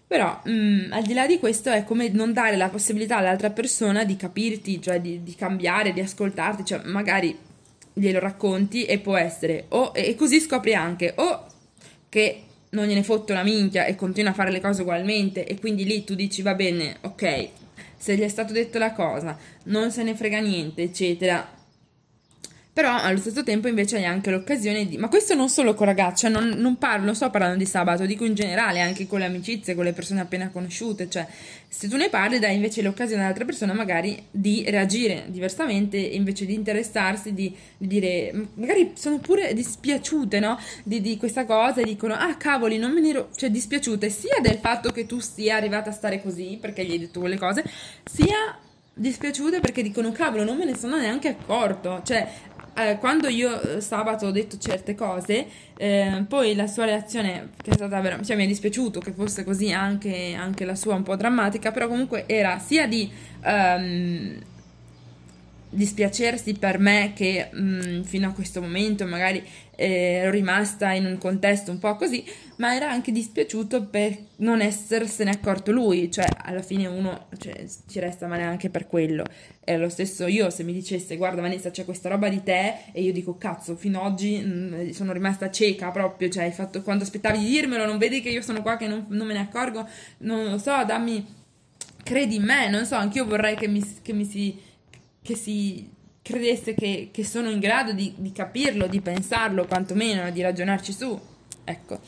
Però 0.06 0.40
mh, 0.44 0.50
mm, 0.52 0.92
al 0.92 1.02
di 1.02 1.12
là 1.12 1.26
di 1.26 1.40
questo 1.40 1.70
è 1.70 1.82
come 1.82 2.10
non 2.10 2.32
dare 2.32 2.54
la 2.54 2.68
possibilità 2.68 3.16
all'altra 3.16 3.50
persona 3.50 4.04
di 4.04 4.14
capirti, 4.16 4.80
cioè 4.80 5.00
di, 5.00 5.24
di 5.24 5.34
cambiare, 5.34 5.92
di 5.92 6.00
ascoltarti, 6.00 6.64
cioè 6.64 6.82
magari 6.84 7.36
glielo 7.92 8.20
racconti 8.20 8.84
e 8.84 9.00
può 9.00 9.16
essere, 9.16 9.64
o, 9.70 9.90
e 9.92 10.14
così 10.14 10.38
scopri 10.38 10.74
anche, 10.74 11.12
o 11.16 11.46
che 12.08 12.42
non 12.72 12.86
gliene 12.86 13.02
fotte 13.02 13.32
una 13.32 13.42
minchia 13.42 13.84
e 13.84 13.94
continua 13.94 14.30
a 14.30 14.34
fare 14.34 14.50
le 14.50 14.60
cose 14.60 14.82
ugualmente 14.82 15.46
e 15.46 15.58
quindi 15.58 15.84
lì 15.84 16.04
tu 16.04 16.14
dici 16.14 16.42
va 16.42 16.54
bene, 16.54 16.96
ok, 17.02 17.48
se 17.96 18.16
gli 18.16 18.22
è 18.22 18.28
stato 18.28 18.52
detto 18.52 18.78
la 18.78 18.92
cosa, 18.92 19.36
non 19.64 19.90
se 19.90 20.02
ne 20.02 20.14
frega 20.14 20.40
niente, 20.40 20.82
eccetera, 20.82 21.46
però 22.74 22.96
allo 22.96 23.18
stesso 23.18 23.42
tempo 23.42 23.68
invece 23.68 23.98
hai 23.98 24.06
anche 24.06 24.30
l'occasione 24.30 24.86
di... 24.86 24.96
Ma 24.96 25.08
questo 25.08 25.34
non 25.34 25.50
solo 25.50 25.74
con 25.74 25.84
ragazzi, 25.84 26.22
cioè 26.22 26.30
non, 26.30 26.48
non, 26.56 26.78
parlo, 26.78 27.04
non 27.04 27.14
sto 27.14 27.28
parlando 27.28 27.58
di 27.58 27.66
sabato, 27.66 28.06
dico 28.06 28.24
in 28.24 28.32
generale, 28.32 28.80
anche 28.80 29.06
con 29.06 29.18
le 29.18 29.26
amicizie, 29.26 29.74
con 29.74 29.84
le 29.84 29.92
persone 29.92 30.22
appena 30.22 30.48
conosciute, 30.48 31.10
cioè 31.10 31.26
se 31.68 31.86
tu 31.86 31.96
ne 31.98 32.08
parli 32.08 32.38
dai 32.38 32.54
invece 32.54 32.80
l'occasione 32.80 33.24
all'altra 33.24 33.44
persona 33.44 33.74
magari 33.74 34.24
di 34.30 34.64
reagire 34.68 35.24
diversamente, 35.26 35.98
invece 35.98 36.46
di 36.46 36.54
interessarsi, 36.54 37.34
di, 37.34 37.54
di 37.76 37.86
dire, 37.86 38.32
magari 38.54 38.92
sono 38.94 39.18
pure 39.18 39.52
dispiaciute, 39.52 40.40
no? 40.40 40.58
Di, 40.82 41.02
di, 41.02 41.18
questa 41.18 41.44
cosa 41.44 41.82
e 41.82 41.84
dicono, 41.84 42.14
ah 42.14 42.36
cavoli, 42.36 42.78
non 42.78 42.92
me 42.92 43.00
ne 43.02 43.10
ero, 43.10 43.28
cioè 43.36 43.50
dispiaciute 43.50 44.08
sia 44.08 44.40
del 44.40 44.56
fatto 44.56 44.90
che 44.92 45.04
tu 45.04 45.20
sia 45.20 45.56
arrivata 45.56 45.90
a 45.90 45.92
stare 45.92 46.22
così, 46.22 46.56
perché 46.58 46.86
gli 46.86 46.92
hai 46.92 46.98
detto 47.00 47.20
quelle 47.20 47.36
cose, 47.36 47.64
sia 48.02 48.56
dispiaciute 48.94 49.60
perché 49.60 49.82
dicono 49.82 50.12
cavolo 50.12 50.44
non 50.44 50.58
me 50.58 50.66
ne 50.66 50.76
sono 50.76 50.98
neanche 50.98 51.28
accorto 51.28 52.02
cioè 52.04 52.28
eh, 52.74 52.98
quando 52.98 53.28
io 53.28 53.60
eh, 53.60 53.80
sabato 53.80 54.26
ho 54.26 54.30
detto 54.30 54.58
certe 54.58 54.94
cose, 54.94 55.46
eh, 55.76 56.24
poi 56.28 56.54
la 56.54 56.66
sua 56.66 56.86
reazione, 56.86 57.50
che 57.62 57.70
è 57.70 57.74
stata 57.74 58.00
veramente, 58.00 58.26
cioè 58.28 58.36
mi 58.36 58.44
è 58.44 58.46
dispiaciuto 58.46 59.00
che 59.00 59.12
fosse 59.12 59.44
così 59.44 59.72
anche, 59.72 60.34
anche, 60.34 60.64
la 60.64 60.74
sua 60.74 60.94
un 60.94 61.02
po' 61.02 61.16
drammatica, 61.16 61.70
però 61.70 61.88
comunque 61.88 62.24
era 62.26 62.58
sia 62.58 62.86
di 62.86 63.10
um, 63.44 64.38
dispiacersi 65.72 66.52
per 66.54 66.78
me 66.78 67.12
che 67.14 67.48
um, 67.54 68.04
fino 68.04 68.28
a 68.28 68.32
questo 68.32 68.60
momento 68.60 69.06
magari 69.06 69.42
eh, 69.74 70.20
ero 70.20 70.30
rimasta 70.30 70.92
in 70.92 71.06
un 71.06 71.16
contesto 71.16 71.70
un 71.70 71.78
po' 71.78 71.96
così, 71.96 72.24
ma 72.56 72.74
era 72.74 72.90
anche 72.90 73.10
dispiaciuto 73.10 73.86
per 73.86 74.16
non 74.36 74.60
essersene 74.60 75.30
accorto 75.30 75.72
lui, 75.72 76.10
cioè 76.10 76.26
alla 76.44 76.60
fine 76.60 76.86
uno 76.86 77.26
cioè, 77.38 77.64
ci 77.88 77.98
resta 77.98 78.26
male 78.26 78.42
anche 78.42 78.68
per 78.68 78.86
quello. 78.86 79.24
È 79.64 79.76
lo 79.76 79.88
stesso 79.88 80.26
io 80.26 80.50
se 80.50 80.62
mi 80.62 80.72
dicesse 80.74 81.16
guarda 81.16 81.40
Vanessa 81.40 81.70
c'è 81.70 81.84
questa 81.84 82.10
roba 82.10 82.28
di 82.28 82.42
te 82.42 82.74
e 82.92 83.02
io 83.02 83.12
dico 83.12 83.38
cazzo 83.38 83.74
fino 83.74 84.02
ad 84.02 84.12
oggi 84.12 84.38
mh, 84.38 84.74
mm, 84.74 84.90
sono 84.90 85.12
rimasta 85.12 85.50
cieca 85.50 85.90
proprio, 85.90 86.28
cioè 86.28 86.44
hai 86.44 86.52
fatto 86.52 86.82
quando 86.82 87.04
aspettavi 87.04 87.38
di 87.38 87.46
dirmelo, 87.46 87.86
non 87.86 87.96
vedi 87.96 88.20
che 88.20 88.28
io 88.28 88.42
sono 88.42 88.60
qua 88.60 88.76
che 88.76 88.86
non, 88.86 89.06
non 89.08 89.26
me 89.26 89.32
ne 89.32 89.40
accorgo, 89.40 89.88
non 90.18 90.50
lo 90.50 90.58
so, 90.58 90.84
dammi 90.84 91.40
credi 92.02 92.36
in 92.36 92.42
me, 92.42 92.68
non 92.68 92.84
so, 92.84 92.96
anch'io 92.96 93.24
vorrei 93.24 93.56
che 93.56 93.68
mi, 93.68 93.82
che 94.02 94.12
mi 94.12 94.24
si 94.24 94.70
che 95.22 95.34
si 95.36 95.88
credesse 96.22 96.74
che, 96.74 97.08
che 97.12 97.24
sono 97.24 97.50
in 97.50 97.58
grado 97.58 97.92
di, 97.92 98.14
di, 98.16 98.32
capirlo, 98.32 98.86
di 98.86 99.00
pensarlo, 99.00 99.66
quantomeno 99.66 100.30
di 100.30 100.40
ragionarci 100.40 100.92
su. 100.92 101.18
Ecco, 101.64 102.00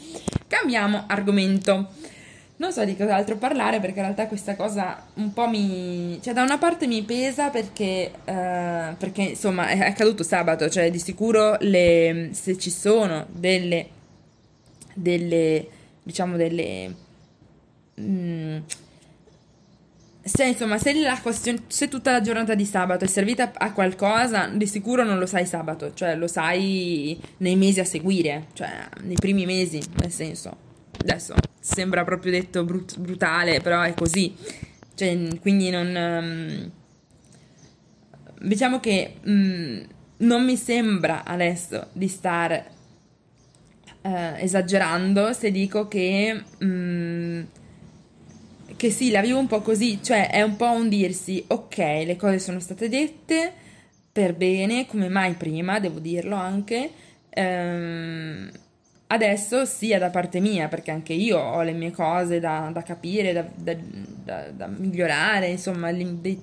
cambiamo 0.46 1.04
argomento. 1.06 1.90
Non 2.56 2.72
so 2.72 2.84
di 2.84 2.96
cos'altro 2.96 3.36
parlare 3.36 3.80
perché 3.80 3.98
in 3.98 4.04
realtà 4.04 4.28
questa 4.28 4.54
cosa 4.54 5.04
un 5.14 5.32
po' 5.32 5.48
mi... 5.48 6.20
cioè 6.22 6.32
da 6.32 6.42
una 6.42 6.56
parte 6.56 6.86
mi 6.86 7.02
pesa 7.02 7.50
perché, 7.50 8.12
uh, 8.14 8.96
perché 8.96 9.22
insomma 9.22 9.66
è 9.66 9.80
accaduto 9.80 10.22
sabato, 10.22 10.70
cioè 10.70 10.88
di 10.90 11.00
sicuro 11.00 11.56
le, 11.60 12.28
se 12.32 12.56
ci 12.56 12.70
sono 12.70 13.26
delle, 13.28 13.88
delle 14.94 15.68
diciamo 16.04 16.36
delle... 16.36 16.94
Mm, 18.00 18.58
se 20.24 20.44
insomma, 20.46 20.78
se, 20.78 20.94
la 20.94 21.20
se 21.66 21.88
tutta 21.88 22.12
la 22.12 22.22
giornata 22.22 22.54
di 22.54 22.64
sabato 22.64 23.04
è 23.04 23.06
servita 23.06 23.52
a 23.54 23.72
qualcosa, 23.72 24.46
di 24.46 24.66
sicuro 24.66 25.04
non 25.04 25.18
lo 25.18 25.26
sai 25.26 25.44
sabato, 25.44 25.92
cioè 25.92 26.16
lo 26.16 26.26
sai 26.26 27.20
nei 27.38 27.56
mesi 27.56 27.80
a 27.80 27.84
seguire, 27.84 28.46
cioè 28.54 28.70
nei 29.02 29.16
primi 29.16 29.44
mesi, 29.44 29.82
nel 30.00 30.10
senso. 30.10 30.56
Adesso 30.98 31.34
sembra 31.60 32.04
proprio 32.04 32.32
detto 32.32 32.64
brut- 32.64 32.98
brutale, 32.98 33.60
però 33.60 33.82
è 33.82 33.92
così. 33.92 34.34
Cioè, 34.94 35.38
quindi 35.40 35.68
non. 35.68 35.94
Um, 35.94 36.70
diciamo 38.48 38.80
che 38.80 39.16
um, 39.24 39.86
non 40.18 40.44
mi 40.44 40.56
sembra 40.56 41.24
adesso 41.24 41.88
di 41.92 42.08
star 42.08 42.64
uh, 44.00 44.08
esagerando 44.38 45.34
se 45.34 45.50
dico 45.50 45.86
che. 45.86 46.42
Um, 46.60 47.46
che 48.84 48.90
sì, 48.90 49.10
la 49.10 49.22
vivo 49.22 49.38
un 49.38 49.46
po' 49.46 49.62
così, 49.62 50.02
cioè 50.02 50.28
è 50.28 50.42
un 50.42 50.56
po' 50.56 50.70
un 50.70 50.90
dirsi, 50.90 51.42
ok, 51.46 51.78
le 51.78 52.16
cose 52.16 52.38
sono 52.38 52.60
state 52.60 52.90
dette 52.90 53.50
per 54.12 54.34
bene, 54.34 54.84
come 54.84 55.08
mai 55.08 55.32
prima, 55.32 55.80
devo 55.80 56.00
dirlo 56.00 56.36
anche. 56.36 56.90
Ehm, 57.30 58.50
adesso 59.06 59.64
sia 59.64 59.98
da 59.98 60.10
parte 60.10 60.38
mia, 60.38 60.68
perché 60.68 60.90
anche 60.90 61.14
io 61.14 61.38
ho 61.38 61.62
le 61.62 61.72
mie 61.72 61.92
cose 61.92 62.40
da, 62.40 62.68
da 62.74 62.82
capire, 62.82 63.32
da, 63.32 63.46
da, 63.54 64.50
da, 64.50 64.66
migliorare, 64.66 65.46
insomma, 65.46 65.90
dei, 65.90 66.38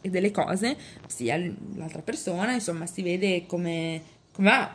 delle 0.00 0.30
cose, 0.30 0.78
sia 1.06 1.36
l'altra 1.74 2.00
persona, 2.00 2.52
insomma, 2.52 2.86
si 2.86 3.02
vede 3.02 3.44
come, 3.44 4.00
come 4.32 4.48
va, 4.48 4.74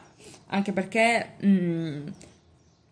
anche 0.50 0.72
perché... 0.72 1.30
Mh, 1.40 1.48
mm, 1.48 2.08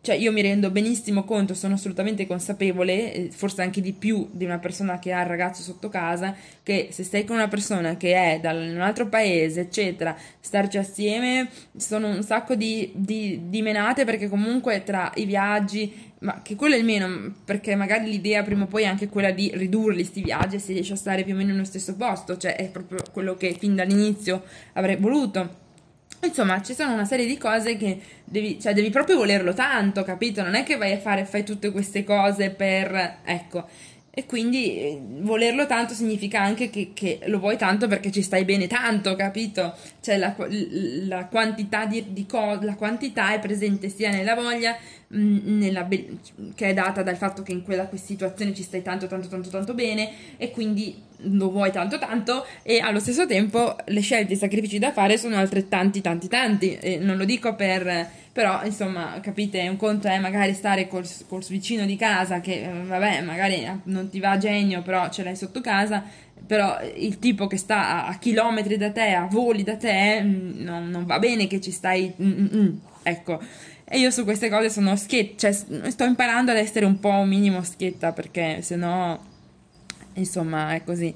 cioè 0.01 0.15
io 0.15 0.32
mi 0.32 0.41
rendo 0.41 0.72
benissimo 0.72 1.25
conto, 1.25 1.53
sono 1.53 1.74
assolutamente 1.74 2.25
consapevole, 2.25 3.27
forse 3.32 3.62
anche 3.62 3.82
di 3.82 3.91
più 3.91 4.29
di 4.32 4.46
una 4.46 4.58
persona 4.58 4.98
che 4.98 5.12
ha 5.12 5.22
il 5.22 5.27
ragazzo 5.27 5.62
sotto 5.62 5.89
casa, 5.89 6.34
che 6.63 6.88
se 6.91 7.03
stai 7.03 7.25
con 7.25 7.36
una 7.36 7.50
persona 7.50 7.98
che 7.98 8.13
è 8.15 8.39
da 8.39 8.53
un 8.53 8.79
altro 8.79 9.08
paese, 9.08 9.62
eccetera, 9.62 10.15
starci 10.39 10.77
assieme 10.77 11.50
sono 11.75 12.08
un 12.08 12.24
sacco 12.24 12.56
di, 12.56 12.91
di, 12.96 13.50
di 13.50 13.62
menate 13.62 14.06
perché 14.06 14.29
comunque 14.29 14.84
tra 14.86 15.12
i 15.15 15.25
viaggi, 15.25 16.12
ma 16.20 16.41
che 16.41 16.56
quello 16.56 16.75
è 16.75 16.77
il 16.77 16.86
meno, 16.86 17.36
perché 17.44 17.75
magari 17.75 18.10
l'idea 18.10 18.41
prima 18.41 18.63
o 18.63 18.68
poi 18.68 18.84
è 18.84 18.88
anche 18.88 19.10
quella 19.10 19.32
di 19.32 19.51
ridurli 19.53 20.06
sti 20.06 20.22
viaggi 20.22 20.56
e 20.56 20.60
si 20.60 20.72
riesce 20.72 20.94
a 20.94 20.98
stare 20.98 21.24
più 21.24 21.34
o 21.34 21.38
meno 21.38 21.51
nello 21.51 21.65
stesso 21.65 21.98
posto, 21.98 22.38
cioè 22.38 22.56
è 22.56 22.70
proprio 22.70 23.00
quello 23.12 23.36
che 23.36 23.53
fin 23.60 23.75
dall'inizio 23.75 24.44
avrei 24.74 24.96
voluto 24.96 25.68
Insomma, 26.22 26.62
ci 26.62 26.74
sono 26.74 26.94
una 26.94 27.06
serie 27.06 27.25
di 27.25 27.38
cose 27.38 27.78
che 27.78 28.00
devi, 28.25 28.60
cioè, 28.60 28.74
devi 28.74 28.89
proprio 28.89 29.16
volerlo 29.18 29.54
tanto, 29.54 30.04
capito? 30.04 30.44
Non 30.44 30.56
è 30.56 30.63
che 30.63 30.75
vai 30.75 30.92
a 30.92 31.00
fare, 31.00 31.24
fai 31.25 31.44
tutte 31.46 31.72
queste 31.72 32.04
cose 32.04 32.50
per, 32.50 33.20
ecco. 33.24 33.66
E 34.12 34.25
quindi 34.25 34.78
eh, 34.80 35.01
volerlo 35.22 35.66
tanto 35.66 35.94
significa 35.94 36.42
anche 36.42 36.70
che, 36.70 36.92
che, 36.94 37.20
lo 37.28 37.39
vuoi 37.39 37.58
tanto 37.58 37.88
perché 37.88 38.12
ci 38.12 38.22
stai 38.22 38.44
bene 38.44 38.68
tanto, 38.68 39.16
capito? 39.16 39.75
Cioè 40.01 40.18
la, 40.18 40.36
la 41.08 41.25
quantità 41.28 41.86
di, 41.86 42.12
di 42.12 42.25
cose, 42.25 42.66
la 42.66 42.75
quantità 42.75 43.34
è 43.34 43.39
presente 43.39 43.88
sia 43.88 44.10
nella 44.10 44.36
voglia 44.36 44.75
mh, 45.08 45.58
nella 45.58 45.84
be- 45.84 46.18
che 46.54 46.70
è 46.70 46.74
data 46.74 47.01
dal 47.01 47.16
fatto 47.18 47.44
che 47.44 47.54
in 47.54 47.63
quella 47.63 47.89
situazione 47.94 48.54
ci 48.54 48.63
stai 48.63 48.82
tanto 48.82 49.08
tanto 49.08 49.30
tanto 49.30 49.50
tanto 49.50 49.74
bene 49.74 50.12
e 50.38 50.51
quindi 50.51 51.08
lo 51.23 51.51
vuoi 51.51 51.71
tanto 51.71 51.99
tanto 51.99 52.45
e 52.63 52.79
allo 52.79 52.99
stesso 52.99 53.25
tempo 53.25 53.75
le 53.85 54.01
scelte 54.01 54.31
e 54.31 54.35
i 54.35 54.39
sacrifici 54.39 54.79
da 54.79 54.91
fare 54.91 55.17
sono 55.17 55.35
altrettanti 55.35 56.01
tanti 56.01 56.27
tanti 56.27 56.77
e 56.77 56.97
non 56.97 57.17
lo 57.17 57.25
dico 57.25 57.55
per 57.55 58.07
però 58.31 58.63
insomma 58.63 59.19
capite 59.21 59.67
un 59.67 59.75
conto 59.75 60.07
è 60.07 60.17
magari 60.19 60.53
stare 60.53 60.88
col, 60.88 61.05
col 61.27 61.43
vicino 61.49 61.85
di 61.85 61.95
casa 61.95 62.39
che 62.39 62.63
eh, 62.63 62.83
vabbè 62.85 63.21
magari 63.21 63.67
non 63.83 64.09
ti 64.09 64.19
va 64.19 64.31
a 64.31 64.38
genio 64.38 64.81
però 64.81 65.09
ce 65.09 65.23
l'hai 65.23 65.35
sotto 65.35 65.61
casa 65.61 66.03
però 66.45 66.77
il 66.95 67.19
tipo 67.19 67.47
che 67.47 67.57
sta 67.57 68.05
a, 68.05 68.07
a 68.07 68.17
chilometri 68.17 68.77
da 68.77 68.91
te 68.91 69.11
a 69.11 69.27
voli 69.29 69.63
da 69.63 69.75
te 69.75 70.21
mm, 70.21 70.61
non, 70.61 70.89
non 70.89 71.05
va 71.05 71.19
bene 71.19 71.47
che 71.47 71.59
ci 71.59 71.71
stai 71.71 72.13
mm, 72.21 72.31
mm, 72.31 72.47
mm, 72.55 72.77
ecco. 73.03 73.39
E 73.91 73.97
io 73.97 74.11
su 74.11 74.23
queste 74.23 74.49
cose 74.49 74.69
sono 74.69 74.95
schietta 74.95 75.51
cioè 75.51 75.51
sto 75.89 76.03
imparando 76.03 76.51
ad 76.51 76.57
essere 76.57 76.85
un 76.85 76.99
po' 76.99 77.09
un 77.09 77.27
minimo 77.27 77.63
schietta 77.63 78.11
perché 78.13 78.61
se 78.61 78.75
no 78.75 79.28
insomma 80.19 80.73
è 80.75 80.83
così 80.83 81.13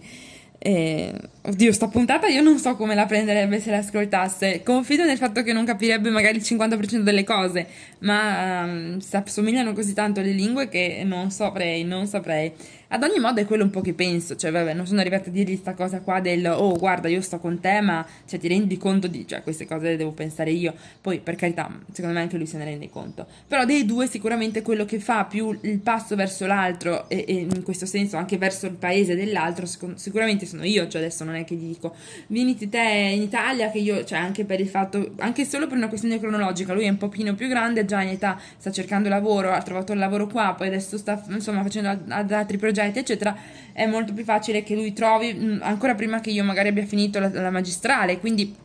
e, 0.65 1.13
oddio, 1.41 1.73
sta 1.73 1.89
puntata 1.89 2.27
io 2.27 2.41
non 2.41 2.57
so 2.57 2.77
come 2.77 2.95
la 2.95 3.05
prenderebbe 3.05 3.59
se 3.59 3.69
l'ascoltasse. 3.69 4.63
Confido 4.63 5.03
nel 5.03 5.17
fatto 5.17 5.43
che 5.43 5.51
non 5.51 5.65
capirebbe 5.65 6.09
magari 6.09 6.37
il 6.37 6.43
50% 6.43 6.99
delle 6.99 7.25
cose, 7.25 7.67
ma 7.99 8.63
um, 8.63 8.99
si 8.99 9.13
assomigliano 9.13 9.73
così 9.73 9.93
tanto 9.93 10.21
le 10.21 10.31
lingue 10.31 10.69
che 10.69 11.01
non 11.03 11.31
saprei, 11.31 11.83
non 11.83 12.07
saprei. 12.07 12.53
Ad 12.93 13.01
ogni 13.01 13.19
modo 13.19 13.41
è 13.41 13.45
quello 13.45 13.63
un 13.63 13.71
po' 13.71 13.81
che 13.81 13.93
penso, 13.93 14.35
cioè 14.35 14.51
vabbè, 14.51 14.75
non 14.75 14.85
sono 14.85 14.99
arrivata 14.99 15.29
a 15.29 15.31
dirgli 15.33 15.55
sta 15.55 15.73
cosa 15.73 16.01
qua 16.01 16.19
del 16.19 16.45
oh 16.45 16.77
guarda 16.77 17.07
io 17.07 17.21
sto 17.21 17.39
con 17.39 17.59
te, 17.59 17.81
ma 17.81 18.05
cioè, 18.27 18.39
ti 18.39 18.47
rendi 18.47 18.77
conto 18.77 19.07
di, 19.07 19.27
cioè 19.27 19.41
queste 19.41 19.65
cose 19.65 19.87
le 19.87 19.97
devo 19.97 20.11
pensare 20.11 20.51
io, 20.51 20.75
poi 21.01 21.19
per 21.19 21.33
carità, 21.33 21.75
secondo 21.91 22.15
me 22.15 22.21
anche 22.21 22.37
lui 22.37 22.45
se 22.45 22.57
ne 22.57 22.65
rende 22.65 22.91
conto. 22.91 23.25
Però 23.47 23.65
dei 23.65 23.85
due 23.85 24.05
sicuramente 24.05 24.61
quello 24.61 24.85
che 24.85 24.99
fa 24.99 25.25
più 25.25 25.57
il 25.61 25.79
passo 25.79 26.15
verso 26.15 26.45
l'altro 26.45 27.09
e, 27.09 27.25
e 27.27 27.33
in 27.33 27.63
questo 27.63 27.87
senso 27.87 28.15
anche 28.17 28.37
verso 28.37 28.67
il 28.67 28.73
paese 28.73 29.15
dell'altro, 29.15 29.65
sicur- 29.65 29.95
sicuramente 29.95 30.45
sono 30.53 30.63
io, 30.63 30.87
cioè 30.87 31.01
adesso 31.01 31.23
non 31.23 31.35
è 31.35 31.43
che 31.43 31.55
gli 31.55 31.67
dico 31.67 31.95
vieniti 32.27 32.69
te 32.69 33.11
in 33.13 33.21
Italia 33.21 33.69
che 33.71 33.79
io, 33.79 34.03
cioè 34.03 34.19
anche 34.19 34.45
per 34.45 34.59
il 34.59 34.67
fatto, 34.67 35.13
anche 35.17 35.45
solo 35.45 35.67
per 35.67 35.77
una 35.77 35.87
questione 35.87 36.19
cronologica, 36.19 36.73
lui 36.73 36.85
è 36.85 36.89
un 36.89 36.97
pochino 36.97 37.33
più 37.33 37.47
grande, 37.47 37.85
già 37.85 38.01
in 38.01 38.09
età 38.09 38.39
sta 38.57 38.71
cercando 38.71 39.09
lavoro, 39.09 39.51
ha 39.51 39.61
trovato 39.61 39.93
il 39.93 39.99
lavoro 39.99 40.27
qua, 40.27 40.53
poi 40.57 40.67
adesso 40.67 40.97
sta 40.97 41.23
insomma 41.29 41.61
facendo 41.63 41.89
ad 42.07 42.31
altri 42.31 42.57
progetti 42.57 42.99
eccetera, 42.99 43.35
è 43.71 43.85
molto 43.85 44.13
più 44.13 44.23
facile 44.23 44.63
che 44.63 44.75
lui 44.75 44.93
trovi 44.93 45.59
ancora 45.61 45.95
prima 45.95 46.21
che 46.21 46.29
io 46.29 46.43
magari 46.43 46.69
abbia 46.69 46.85
finito 46.85 47.19
la, 47.19 47.29
la 47.29 47.49
magistrale, 47.49 48.19
quindi 48.19 48.55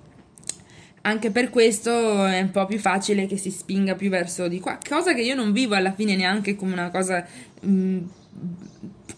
anche 1.03 1.31
per 1.31 1.49
questo 1.49 2.27
è 2.27 2.41
un 2.41 2.51
po' 2.51 2.67
più 2.67 2.79
facile 2.79 3.27
che 3.27 3.37
si 3.37 3.51
spinga 3.51 3.95
più 3.95 4.11
verso 4.11 4.47
di 4.49 4.61
qua, 4.61 4.79
cosa 4.87 5.15
che 5.15 5.23
io 5.23 5.35
non 5.35 5.53
vivo 5.53 5.75
alla 5.75 5.93
fine 5.93 6.17
neanche 6.17 6.55
come 6.55 6.73
una 6.73 6.91
cosa 6.91 7.25
mh, 7.61 7.99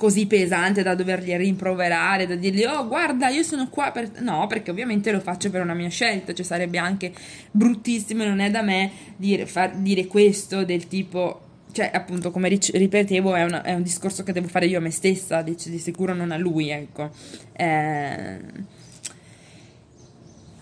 così 0.01 0.27
pesante 0.27 0.83
da 0.83 0.95
dovergli 0.95 1.37
rimproverare, 1.37 2.27
da 2.27 2.35
dirgli 2.35 2.65
oh 2.65 2.89
guarda 2.89 3.29
io 3.29 3.43
sono 3.43 3.69
qua 3.69 3.91
per... 3.91 4.23
No, 4.23 4.47
perché 4.47 4.71
ovviamente 4.71 5.13
lo 5.13 5.21
faccio 5.21 5.51
per 5.51 5.61
una 5.61 5.75
mia 5.75 5.91
scelta, 5.91 6.33
cioè 6.33 6.43
sarebbe 6.43 6.79
anche 6.79 7.13
bruttissimo, 7.51 8.25
non 8.25 8.41
è 8.41 8.51
da 8.51 8.63
me 8.63 8.91
dire, 9.17 9.45
far, 9.45 9.77
dire 9.77 10.07
questo 10.07 10.65
del 10.65 10.89
tipo 10.89 11.49
cioè, 11.73 11.91
appunto, 11.93 12.31
come 12.31 12.49
ripetevo, 12.49 13.35
è, 13.35 13.45
una, 13.45 13.61
è, 13.61 13.75
un 13.75 13.83
discorso 13.83 14.23
che 14.23 14.33
devo 14.33 14.49
fare 14.49 14.65
io 14.65 14.79
a 14.79 14.81
me 14.81 14.91
stessa, 14.91 15.43
di, 15.43 15.55
di 15.55 15.79
sicuro 15.79 16.15
non 16.15 16.31
a 16.31 16.39
lui, 16.39 16.71
ecco. 16.71 17.11
Eh... 17.53 18.39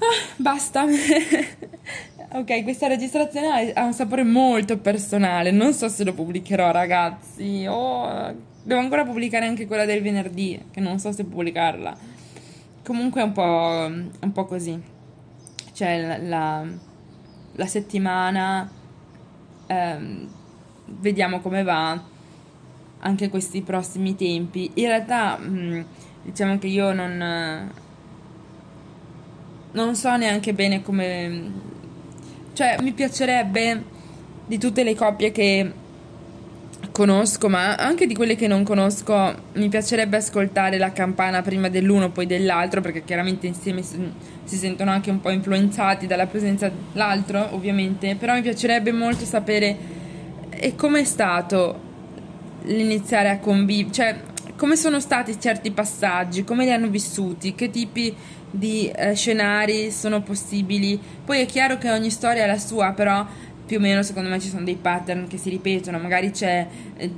Ah, 0.01 0.35
basta. 0.37 0.85
ok, 2.35 2.63
questa 2.65 2.89
registrazione 2.89 3.73
ha 3.73 3.85
un 3.85 3.95
sapore 3.95 4.25
molto 4.25 4.79
personale. 4.79 5.53
Non 5.53 5.73
so 5.73 5.89
se 5.89 6.05
lo 6.05 6.13
pubblicherò, 6.13 6.73
ragazzi. 6.73 7.65
Oh, 7.67 8.35
devo 8.69 8.81
ancora 8.81 9.03
pubblicare 9.03 9.47
anche 9.47 9.67
quella 9.67 9.87
del 9.87 10.03
venerdì, 10.03 10.63
che 10.71 10.81
non 10.81 10.99
so 10.99 11.11
se 11.11 11.25
pubblicarla. 11.25 11.97
Comunque 12.85 13.23
è 13.23 13.25
un 13.25 13.33
po', 13.33 13.91
un 14.21 14.33
po 14.33 14.45
così. 14.45 14.79
Cioè, 15.73 16.07
la, 16.07 16.19
la, 16.19 16.67
la 17.53 17.67
settimana. 17.67 18.71
Ehm, 19.69 20.29
vediamo 20.85 21.41
come 21.41 21.63
va 21.63 21.99
anche 22.99 23.31
questi 23.31 23.63
prossimi 23.63 24.15
tempi. 24.17 24.71
In 24.75 24.87
realtà, 24.87 25.39
mm, 25.41 25.81
diciamo 26.25 26.59
che 26.59 26.67
io 26.67 26.93
non, 26.93 27.73
non 29.73 29.97
so 29.97 30.15
neanche 30.15 30.53
bene 30.53 30.83
come. 30.83 31.53
Cioè, 32.53 32.77
mi 32.83 32.93
piacerebbe 32.93 33.83
di 34.47 34.59
tutte 34.59 34.83
le 34.83 34.95
coppie 34.95 35.33
che 35.33 35.73
conosco, 36.99 37.49
ma 37.49 37.77
anche 37.77 38.09
di 38.09 38.15
quelle 38.17 38.35
che 38.35 38.49
non 38.49 38.65
conosco, 38.65 39.33
mi 39.53 39.69
piacerebbe 39.69 40.17
ascoltare 40.17 40.79
la 40.79 40.91
campana 40.91 41.43
prima 41.43 41.69
dell'uno, 41.69 42.11
poi 42.11 42.27
dell'altro, 42.27 42.81
perché 42.81 43.05
chiaramente 43.05 43.47
insieme 43.47 43.83
si, 43.83 44.11
sentono 44.45 44.91
anche 44.91 45.09
un 45.09 45.21
po' 45.21 45.31
influenzati 45.31 46.09
dalla 46.09 46.27
presenza 46.27 46.69
dell'altro, 46.69 47.55
ovviamente. 47.55 48.17
Però 48.17 48.35
mi 48.35 48.43
piacerebbe 48.43 48.91
molto 48.91 49.25
sapere 49.25 49.77
e 50.51 50.75
com'è 50.75 51.05
stato 51.05 51.81
l'iniziare 52.65 53.29
a 53.29 53.39
convivere? 53.39 53.95
Cioè, 53.95 54.17
come 54.57 54.75
sono 54.75 54.99
stati 54.99 55.39
certi 55.39 55.71
passaggi? 55.71 56.43
Come 56.43 56.65
li 56.65 56.73
hanno 56.73 56.89
vissuti? 56.89 57.55
Che 57.55 57.71
tipi 57.71 58.13
di 58.51 58.91
eh, 58.91 59.15
scenari 59.15 59.93
sono 59.93 60.21
possibili? 60.23 60.99
Poi 61.25 61.43
è 61.43 61.47
chiaro 61.47 61.79
che 61.79 61.93
ogni 61.93 62.11
storia 62.11 62.43
è 62.43 62.47
la 62.49 62.59
sua, 62.59 62.91
però 62.91 63.25
più 63.69 63.77
o 63.77 63.81
meno 63.81 64.03
secondo 64.03 64.31
me 64.31 64.41
ci 64.41 64.49
sono 64.49 64.65
dei 64.65 64.77
pattern 64.77 65.29
che 65.29 65.37
si 65.37 65.51
ripetono. 65.51 65.99
Magari 65.99 66.31
c'è... 66.31 66.67
Eh, 66.97 67.13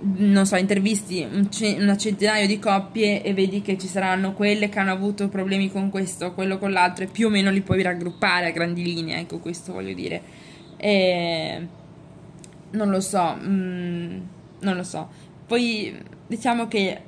non 0.00 0.46
so, 0.46 0.56
intervisti 0.56 1.26
un, 1.28 1.48
c- 1.48 1.76
un 1.78 1.96
centinaio 1.98 2.46
di 2.46 2.58
coppie 2.58 3.22
e 3.22 3.32
vedi 3.34 3.62
che 3.62 3.76
ci 3.76 3.88
saranno 3.88 4.32
quelle 4.32 4.68
che 4.68 4.78
hanno 4.78 4.92
avuto 4.92 5.28
problemi 5.28 5.70
con 5.72 5.90
questo, 5.90 6.34
quello 6.34 6.58
con 6.58 6.70
l'altro 6.70 7.04
e 7.04 7.08
più 7.08 7.26
o 7.26 7.30
meno 7.30 7.50
li 7.50 7.62
puoi 7.62 7.82
raggruppare 7.82 8.46
a 8.46 8.50
grandi 8.50 8.84
linee, 8.84 9.18
ecco 9.20 9.38
questo 9.38 9.72
voglio 9.72 9.92
dire. 9.92 10.22
E 10.76 11.66
non 12.70 12.90
lo 12.90 13.00
so, 13.00 13.36
mm, 13.40 14.18
non 14.60 14.76
lo 14.76 14.84
so. 14.84 15.08
Poi 15.46 15.96
diciamo 16.26 16.68
che 16.68 17.00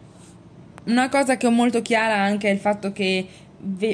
una 0.84 1.08
cosa 1.08 1.36
che 1.36 1.46
ho 1.46 1.50
molto 1.50 1.80
chiara 1.80 2.16
anche 2.16 2.48
è 2.48 2.52
il 2.52 2.58
fatto 2.58 2.92
che 2.92 3.26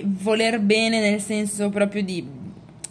voler 0.05 0.61
bene 0.61 1.01
nel 1.01 1.21
senso 1.21 1.69
proprio 1.71 2.03
di, 2.03 2.27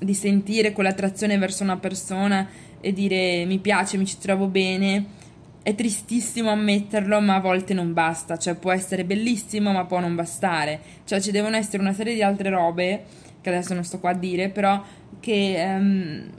di 0.04 0.14
sentire 0.14 0.72
quell'attrazione 0.72 1.38
verso 1.38 1.64
una 1.64 1.78
persona 1.78 2.48
e 2.80 2.92
dire 2.94 3.46
mi 3.46 3.60
piace, 3.60 3.98
mi 3.98 4.06
ci 4.06 4.18
trovo 4.18 4.48
bene. 4.48 5.22
È 5.64 5.74
tristissimo 5.76 6.50
ammetterlo, 6.50 7.22
ma 7.22 7.36
a 7.36 7.40
volte 7.40 7.74
non 7.74 7.94
basta. 7.94 8.38
Cioè, 8.38 8.56
può 8.56 8.72
essere 8.72 9.06
bellissimo, 9.06 9.72
ma 9.72 9.86
può 9.86 10.00
non 10.00 10.16
bastare. 10.16 10.80
Cioè, 11.06 11.22
ci 11.22 11.32
devono 11.32 11.56
essere 11.56 11.82
una 11.82 11.94
serie 11.94 12.14
di 12.14 12.22
altre 12.22 12.50
robe, 12.50 13.04
che 13.40 13.50
adesso 13.50 13.74
non 13.74 13.84
sto 13.84 14.00
qua 14.00 14.10
a 14.12 14.16
dire, 14.16 14.50
però 14.50 14.84
che 15.22 15.56
um, 15.66 16.30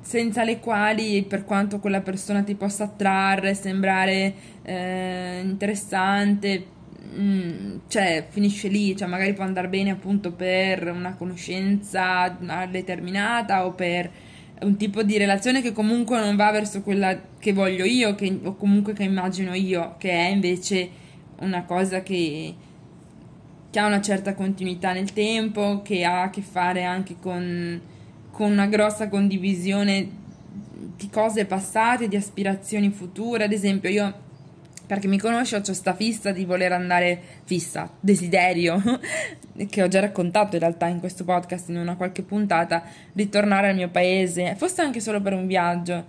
senza 0.00 0.44
le 0.44 0.58
quali, 0.58 1.22
per 1.22 1.44
quanto 1.44 1.80
quella 1.80 2.00
persona 2.00 2.42
ti 2.42 2.54
possa 2.54 2.84
attrarre, 2.84 3.54
sembrare 3.54 4.34
eh, 4.62 5.40
interessante, 5.42 6.64
mh, 7.14 7.22
mm, 7.22 7.76
cioè 7.88 8.26
finisce 8.28 8.68
lì, 8.68 8.96
cioè 8.96 9.08
magari 9.08 9.32
può 9.32 9.44
andare 9.44 9.68
bene 9.68 9.90
appunto 9.90 10.32
per 10.32 10.90
una 10.90 11.14
conoscenza 11.14 12.36
determinata 12.70 13.66
o 13.66 13.72
per 13.72 14.10
un 14.60 14.76
tipo 14.76 15.02
di 15.02 15.16
relazione 15.16 15.62
che 15.62 15.72
comunque 15.72 16.18
non 16.18 16.34
va 16.36 16.50
verso 16.50 16.82
quella 16.82 17.20
che 17.38 17.52
voglio 17.52 17.84
io 17.84 18.14
che, 18.14 18.38
o 18.42 18.56
comunque 18.56 18.92
che 18.92 19.04
immagino 19.04 19.54
io, 19.54 19.94
che 19.98 20.10
è 20.10 20.28
invece 20.28 20.90
una 21.40 21.64
cosa 21.64 22.02
che, 22.02 22.54
che 23.70 23.78
ha 23.78 23.86
una 23.86 24.00
certa 24.00 24.34
continuità 24.34 24.92
nel 24.92 25.12
tempo, 25.12 25.82
che 25.82 26.04
ha 26.04 26.22
a 26.22 26.30
che 26.30 26.42
fare 26.42 26.84
anche 26.84 27.16
con 27.20 27.80
con 28.38 28.52
una 28.52 28.66
grossa 28.66 29.08
condivisione 29.08 30.08
di 30.96 31.10
cose 31.10 31.44
passate, 31.44 32.06
di 32.06 32.14
aspirazioni 32.14 32.88
future. 32.90 33.42
Ad 33.42 33.50
esempio, 33.50 33.90
io, 33.90 34.14
perché 34.88 35.06
mi 35.06 35.18
conosce, 35.18 35.56
ho 35.56 35.60
questa 35.60 35.94
fissa 35.94 36.32
di 36.32 36.46
voler 36.46 36.72
andare 36.72 37.20
fissa, 37.44 37.90
desiderio, 38.00 38.82
che 39.68 39.82
ho 39.82 39.86
già 39.86 40.00
raccontato 40.00 40.54
in 40.56 40.62
realtà 40.62 40.86
in 40.86 40.98
questo 40.98 41.24
podcast, 41.24 41.68
in 41.68 41.76
una 41.76 41.94
qualche 41.94 42.22
puntata, 42.22 42.82
ritornare 43.12 43.68
al 43.68 43.74
mio 43.74 43.90
paese, 43.90 44.54
forse 44.56 44.80
anche 44.80 45.00
solo 45.00 45.20
per 45.20 45.34
un 45.34 45.46
viaggio. 45.46 46.06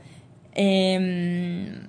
E, 0.53 0.63
ehm, 0.63 1.85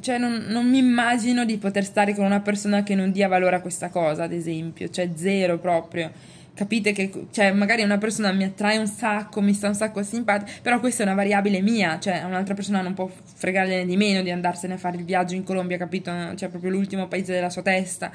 cioè 0.00 0.18
non, 0.18 0.46
non, 0.48 0.68
mi 0.68 0.78
immagino 0.78 1.44
di 1.44 1.56
poter 1.58 1.84
stare 1.84 2.12
con 2.12 2.24
una 2.24 2.40
persona 2.40 2.82
che 2.82 2.96
non 2.96 3.12
dia 3.12 3.28
valore 3.28 3.54
a 3.54 3.60
questa 3.60 3.88
cosa, 3.88 4.24
ad 4.24 4.32
esempio, 4.32 4.88
cioè 4.88 5.10
zero 5.14 5.60
proprio 5.60 6.10
capite 6.54 6.92
che 6.92 7.10
cioè, 7.30 7.52
magari 7.52 7.82
una 7.82 7.98
persona 7.98 8.30
mi 8.32 8.44
attrae 8.44 8.76
un 8.76 8.86
sacco, 8.86 9.40
mi 9.40 9.54
sta 9.54 9.68
un 9.68 9.74
sacco 9.74 10.02
simpatica, 10.02 10.60
però 10.60 10.80
questa 10.80 11.02
è 11.02 11.06
una 11.06 11.14
variabile 11.14 11.60
mia, 11.60 11.98
cioè 11.98 12.22
un'altra 12.24 12.54
persona 12.54 12.82
non 12.82 12.94
può 12.94 13.10
fregargliene 13.34 13.86
di 13.86 13.96
meno 13.96 14.22
di 14.22 14.30
andarsene 14.30 14.74
a 14.74 14.78
fare 14.78 14.96
il 14.96 15.04
viaggio 15.04 15.34
in 15.34 15.44
Colombia, 15.44 15.78
capito? 15.78 16.10
Cioè 16.34 16.48
proprio 16.48 16.70
l'ultimo 16.70 17.08
paese 17.08 17.32
della 17.32 17.50
sua 17.50 17.62
testa. 17.62 18.10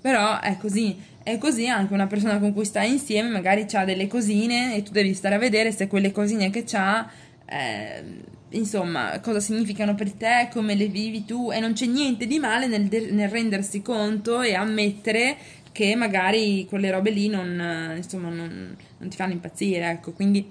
Però 0.00 0.40
è 0.40 0.56
così, 0.56 0.98
è 1.22 1.36
così 1.36 1.68
anche 1.68 1.92
una 1.92 2.06
persona 2.06 2.38
con 2.38 2.54
cui 2.54 2.64
stai 2.64 2.90
insieme 2.90 3.28
magari 3.28 3.66
ha 3.70 3.84
delle 3.84 4.06
cosine 4.06 4.74
e 4.74 4.82
tu 4.82 4.92
devi 4.92 5.12
stare 5.12 5.34
a 5.34 5.38
vedere 5.38 5.72
se 5.72 5.88
quelle 5.88 6.10
cosine 6.10 6.48
che 6.48 6.64
ha 6.72 7.10
eh, 7.44 8.02
insomma, 8.50 9.20
cosa 9.20 9.40
significano 9.40 9.94
per 9.94 10.12
te, 10.12 10.48
come 10.52 10.74
le 10.74 10.86
vivi 10.86 11.24
tu 11.24 11.50
e 11.52 11.60
non 11.60 11.72
c'è 11.72 11.86
niente 11.86 12.26
di 12.26 12.38
male 12.38 12.66
nel, 12.66 12.88
nel 13.12 13.28
rendersi 13.28 13.82
conto 13.82 14.40
e 14.40 14.54
ammettere 14.54 15.36
che 15.72 15.94
magari 15.94 16.66
quelle 16.68 16.90
robe 16.90 17.10
lì 17.10 17.28
non, 17.28 17.94
insomma, 17.96 18.28
non, 18.28 18.76
non 18.98 19.08
ti 19.08 19.16
fanno 19.16 19.32
impazzire, 19.32 19.90
ecco, 19.90 20.12
quindi 20.12 20.48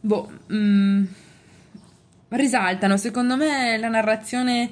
boh, 0.00 0.30
mm, 0.52 1.04
risaltano, 2.28 2.96
secondo 2.96 3.36
me 3.36 3.76
la 3.76 3.88
narrazione 3.88 4.70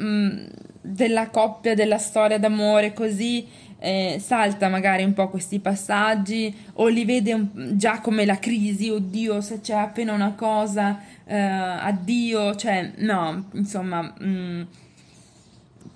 mm, 0.00 0.46
della 0.80 1.28
coppia, 1.30 1.74
della 1.74 1.98
storia 1.98 2.38
d'amore 2.38 2.92
così 2.92 3.46
eh, 3.78 4.16
salta 4.20 4.68
magari 4.68 5.04
un 5.04 5.12
po' 5.12 5.28
questi 5.28 5.58
passaggi 5.60 6.54
o 6.74 6.86
li 6.88 7.04
vede 7.04 7.32
un, 7.32 7.48
già 7.72 8.00
come 8.00 8.24
la 8.24 8.38
crisi, 8.38 8.88
oddio 8.88 9.40
se 9.40 9.60
c'è 9.60 9.74
appena 9.74 10.12
una 10.12 10.32
cosa, 10.32 11.00
eh, 11.24 11.36
addio, 11.36 12.54
cioè 12.56 12.92
no, 12.96 13.48
insomma, 13.52 14.02
mh, 14.02 14.26
mm, 14.26 14.62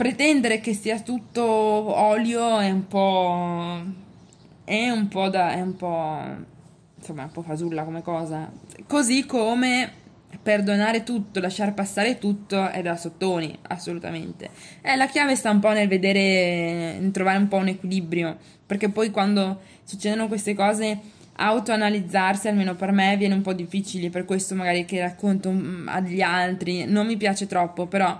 pretendere 0.00 0.60
che 0.60 0.72
sia 0.72 0.98
tutto 1.00 1.44
olio 1.44 2.58
è 2.58 2.70
un 2.70 2.86
po'... 2.86 3.82
è 4.64 4.88
un 4.88 5.08
po' 5.08 5.28
da... 5.28 5.52
è 5.52 5.60
un 5.60 5.76
po'... 5.76 6.18
insomma, 6.96 7.20
è 7.20 7.24
un 7.26 7.32
po' 7.32 7.42
fasulla 7.42 7.84
come 7.84 8.00
cosa. 8.00 8.50
Così 8.86 9.26
come 9.26 9.92
perdonare 10.42 11.02
tutto, 11.02 11.38
lasciar 11.38 11.74
passare 11.74 12.16
tutto 12.16 12.70
è 12.70 12.80
da 12.80 12.96
sottoni, 12.96 13.54
assolutamente. 13.60 14.48
Eh, 14.80 14.96
la 14.96 15.06
chiave 15.06 15.36
sta 15.36 15.50
un 15.50 15.60
po' 15.60 15.72
nel 15.72 15.86
vedere, 15.86 16.98
nel 16.98 17.10
trovare 17.10 17.36
un 17.36 17.48
po' 17.48 17.56
un 17.58 17.68
equilibrio, 17.68 18.38
perché 18.64 18.88
poi 18.88 19.10
quando 19.10 19.60
succedono 19.84 20.28
queste 20.28 20.54
cose 20.54 20.98
autoanalizzarsi, 21.34 22.48
almeno 22.48 22.74
per 22.74 22.92
me, 22.92 23.18
viene 23.18 23.34
un 23.34 23.42
po' 23.42 23.52
difficile, 23.52 24.08
per 24.08 24.24
questo 24.24 24.54
magari 24.54 24.86
che 24.86 24.98
racconto 24.98 25.50
mm, 25.50 25.88
agli 25.88 26.22
altri, 26.22 26.86
non 26.86 27.06
mi 27.06 27.18
piace 27.18 27.46
troppo, 27.46 27.86
però 27.86 28.18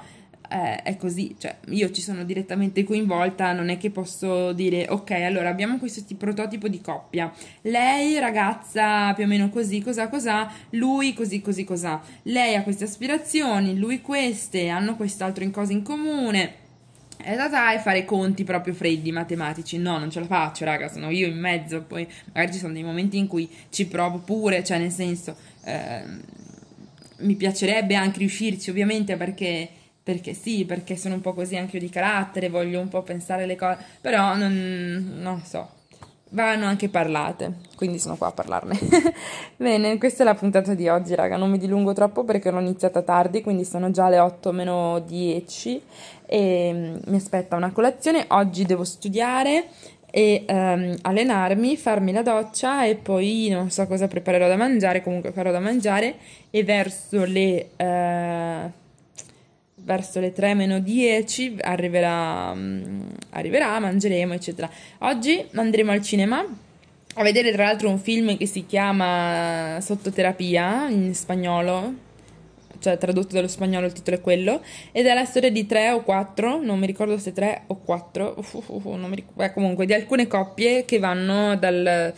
eh, 0.50 0.82
è 0.82 0.96
così, 0.96 1.36
cioè 1.38 1.56
io 1.68 1.90
ci 1.92 2.02
sono 2.02 2.24
direttamente 2.24 2.82
coinvolta, 2.82 3.52
non 3.52 3.68
è 3.68 3.78
che 3.78 3.90
posso 3.90 4.52
dire 4.52 4.86
ok, 4.88 5.12
allora 5.12 5.48
abbiamo 5.48 5.78
questo 5.78 6.02
tipo, 6.04 6.24
prototipo 6.24 6.66
di 6.66 6.80
coppia, 6.80 7.32
lei 7.62 8.18
ragazza 8.18 9.14
più 9.14 9.24
o 9.24 9.26
meno 9.28 9.48
così, 9.48 9.80
cos'ha 9.80 10.08
cos'ha, 10.08 10.52
lui 10.70 11.14
così 11.14 11.40
così 11.40 11.62
cos'ha, 11.62 12.02
lei 12.24 12.56
ha 12.56 12.62
queste 12.62 12.84
aspirazioni, 12.84 13.78
lui 13.78 14.00
queste, 14.00 14.68
hanno 14.68 14.96
quest'altro 14.96 15.44
in 15.44 15.52
cosa 15.52 15.72
in 15.72 15.82
comune. 15.82 16.58
E 17.22 17.36
da 17.36 17.48
dai 17.48 17.78
fare 17.78 18.06
conti 18.06 18.44
proprio 18.44 18.72
freddi 18.72 19.12
matematici. 19.12 19.76
No, 19.76 19.98
non 19.98 20.10
ce 20.10 20.20
la 20.20 20.26
faccio, 20.26 20.64
raga, 20.64 20.88
sono 20.88 21.10
io 21.10 21.26
in 21.26 21.38
mezzo. 21.38 21.82
Poi 21.82 22.08
magari 22.32 22.54
ci 22.54 22.58
sono 22.58 22.72
dei 22.72 22.82
momenti 22.82 23.18
in 23.18 23.26
cui 23.26 23.46
ci 23.68 23.86
provo 23.86 24.20
pure, 24.20 24.64
cioè 24.64 24.78
nel 24.78 24.90
senso, 24.90 25.36
eh, 25.64 26.02
mi 27.18 27.34
piacerebbe 27.34 27.94
anche 27.94 28.20
riuscirci, 28.20 28.70
ovviamente, 28.70 29.16
perché 29.16 29.68
perché 30.02 30.34
sì, 30.34 30.64
perché 30.64 30.96
sono 30.96 31.14
un 31.14 31.20
po' 31.20 31.34
così 31.34 31.56
anche 31.56 31.76
io 31.76 31.82
di 31.82 31.90
carattere, 31.90 32.48
voglio 32.48 32.80
un 32.80 32.88
po' 32.88 33.02
pensare 33.02 33.46
le 33.46 33.56
cose, 33.56 33.78
però 34.00 34.34
non, 34.34 35.18
non 35.18 35.42
so, 35.44 35.68
vanno 36.30 36.66
anche 36.66 36.88
parlate, 36.88 37.54
quindi 37.76 37.98
sono 37.98 38.16
qua 38.16 38.28
a 38.28 38.32
parlarne. 38.32 38.78
Bene, 39.56 39.98
questa 39.98 40.22
è 40.22 40.26
la 40.26 40.34
puntata 40.34 40.74
di 40.74 40.88
oggi, 40.88 41.14
raga, 41.14 41.36
non 41.36 41.50
mi 41.50 41.58
dilungo 41.58 41.92
troppo 41.92 42.24
perché 42.24 42.50
l'ho 42.50 42.60
iniziata 42.60 43.02
tardi, 43.02 43.42
quindi 43.42 43.64
sono 43.64 43.90
già 43.90 44.08
le 44.08 44.18
8 44.18 44.52
meno 44.52 45.00
10 45.00 45.82
e 46.26 46.70
mm, 46.72 46.96
mi 47.06 47.16
aspetta 47.16 47.56
una 47.56 47.72
colazione, 47.72 48.24
oggi 48.28 48.64
devo 48.64 48.84
studiare 48.84 49.66
e 50.10 50.44
um, 50.48 50.96
allenarmi, 51.02 51.76
farmi 51.76 52.12
la 52.12 52.22
doccia 52.22 52.84
e 52.84 52.96
poi 52.96 53.48
non 53.48 53.70
so 53.70 53.86
cosa 53.86 54.08
preparerò 54.08 54.48
da 54.48 54.56
mangiare, 54.56 55.02
comunque 55.02 55.30
farò 55.30 55.52
da 55.52 55.60
mangiare. 55.60 56.16
E 56.50 56.64
verso 56.64 57.24
le... 57.24 57.70
Uh, 57.76 58.78
verso 59.84 60.20
le 60.20 60.32
3 60.32 60.54
meno 60.54 60.78
10 60.78 61.56
arriverà, 61.60 62.50
um, 62.52 63.06
arriverà, 63.30 63.78
mangeremo, 63.78 64.34
eccetera. 64.34 64.70
Oggi 64.98 65.44
andremo 65.52 65.92
al 65.92 66.02
cinema 66.02 66.44
a 67.14 67.22
vedere 67.22 67.50
tra 67.52 67.64
l'altro 67.64 67.88
un 67.88 67.98
film 67.98 68.36
che 68.36 68.46
si 68.46 68.66
chiama 68.66 69.78
Sottoterapia 69.80 70.88
in 70.88 71.12
spagnolo, 71.14 71.94
cioè 72.78 72.96
tradotto 72.98 73.34
dallo 73.34 73.48
spagnolo 73.48 73.86
il 73.86 73.92
titolo 73.92 74.16
è 74.16 74.20
quello, 74.20 74.62
ed 74.92 75.06
è 75.06 75.14
la 75.14 75.24
storia 75.24 75.50
di 75.50 75.66
tre 75.66 75.90
o 75.90 76.02
quattro, 76.02 76.62
non 76.62 76.78
mi 76.78 76.86
ricordo 76.86 77.18
se 77.18 77.32
tre 77.32 77.62
o 77.66 77.76
quattro, 77.76 78.36
uh, 78.36 78.64
uh, 78.66 78.80
uh, 78.84 78.94
non 78.94 79.10
mi 79.10 79.16
ricordo, 79.16 79.42
eh, 79.42 79.52
comunque 79.52 79.86
di 79.86 79.92
alcune 79.92 80.26
coppie 80.28 80.84
che 80.84 80.98
vanno 80.98 81.56
dal 81.56 82.14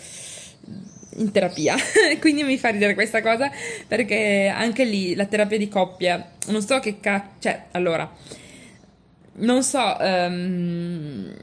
in 1.16 1.30
terapia. 1.30 1.74
Quindi 2.20 2.42
mi 2.44 2.58
fa 2.58 2.68
ridere 2.68 2.94
questa 2.94 3.22
cosa 3.22 3.50
perché 3.86 4.52
anche 4.54 4.84
lì 4.84 5.14
la 5.14 5.26
terapia 5.26 5.58
di 5.58 5.68
coppia, 5.68 6.32
non 6.48 6.62
so 6.62 6.78
che 6.80 7.00
cazzo, 7.00 7.30
cioè, 7.40 7.64
allora, 7.72 8.10
non 9.34 9.62
so, 9.62 9.96
um, 10.00 11.34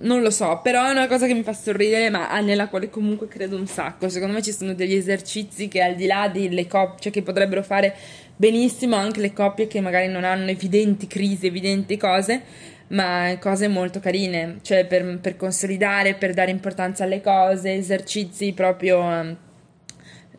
non 0.00 0.22
lo 0.22 0.30
so, 0.30 0.60
però 0.62 0.86
è 0.86 0.90
una 0.90 1.06
cosa 1.06 1.26
che 1.26 1.34
mi 1.34 1.42
fa 1.42 1.52
sorridere, 1.52 2.10
ma 2.10 2.38
nella 2.40 2.68
quale 2.68 2.88
comunque 2.88 3.28
credo 3.28 3.56
un 3.56 3.66
sacco. 3.66 4.08
Secondo 4.08 4.34
me 4.34 4.42
ci 4.42 4.52
sono 4.52 4.74
degli 4.74 4.94
esercizi 4.94 5.68
che 5.68 5.82
al 5.82 5.94
di 5.94 6.06
là 6.06 6.28
delle 6.28 6.66
coppie, 6.66 6.98
cioè 7.00 7.12
che 7.12 7.22
potrebbero 7.22 7.62
fare 7.62 7.94
benissimo 8.36 8.96
anche 8.96 9.20
le 9.20 9.32
coppie 9.32 9.66
che 9.66 9.80
magari 9.80 10.08
non 10.08 10.24
hanno 10.24 10.50
evidenti 10.50 11.06
crisi, 11.06 11.46
evidenti 11.46 11.96
cose, 11.96 12.42
ma 12.90 13.36
cose 13.40 13.68
molto 13.68 14.00
carine, 14.00 14.58
cioè 14.62 14.86
per, 14.86 15.18
per 15.20 15.36
consolidare, 15.36 16.14
per 16.14 16.34
dare 16.34 16.50
importanza 16.50 17.04
alle 17.04 17.20
cose, 17.20 17.74
esercizi 17.74 18.52
proprio 18.52 19.00
ehm, 19.00 19.36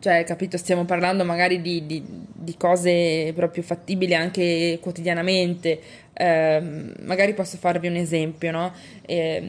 cioè, 0.02 0.24
capito, 0.24 0.56
stiamo 0.56 0.84
parlando 0.84 1.24
magari 1.24 1.60
di, 1.60 1.86
di, 1.86 2.02
di 2.04 2.56
cose 2.56 3.32
proprio 3.36 3.62
fattibili 3.62 4.16
anche 4.16 4.80
quotidianamente. 4.82 5.80
Eh, 6.12 6.60
magari 7.02 7.34
posso 7.34 7.56
farvi 7.56 7.86
un 7.86 7.94
esempio, 7.94 8.50
no? 8.50 8.72
Eh, 9.06 9.48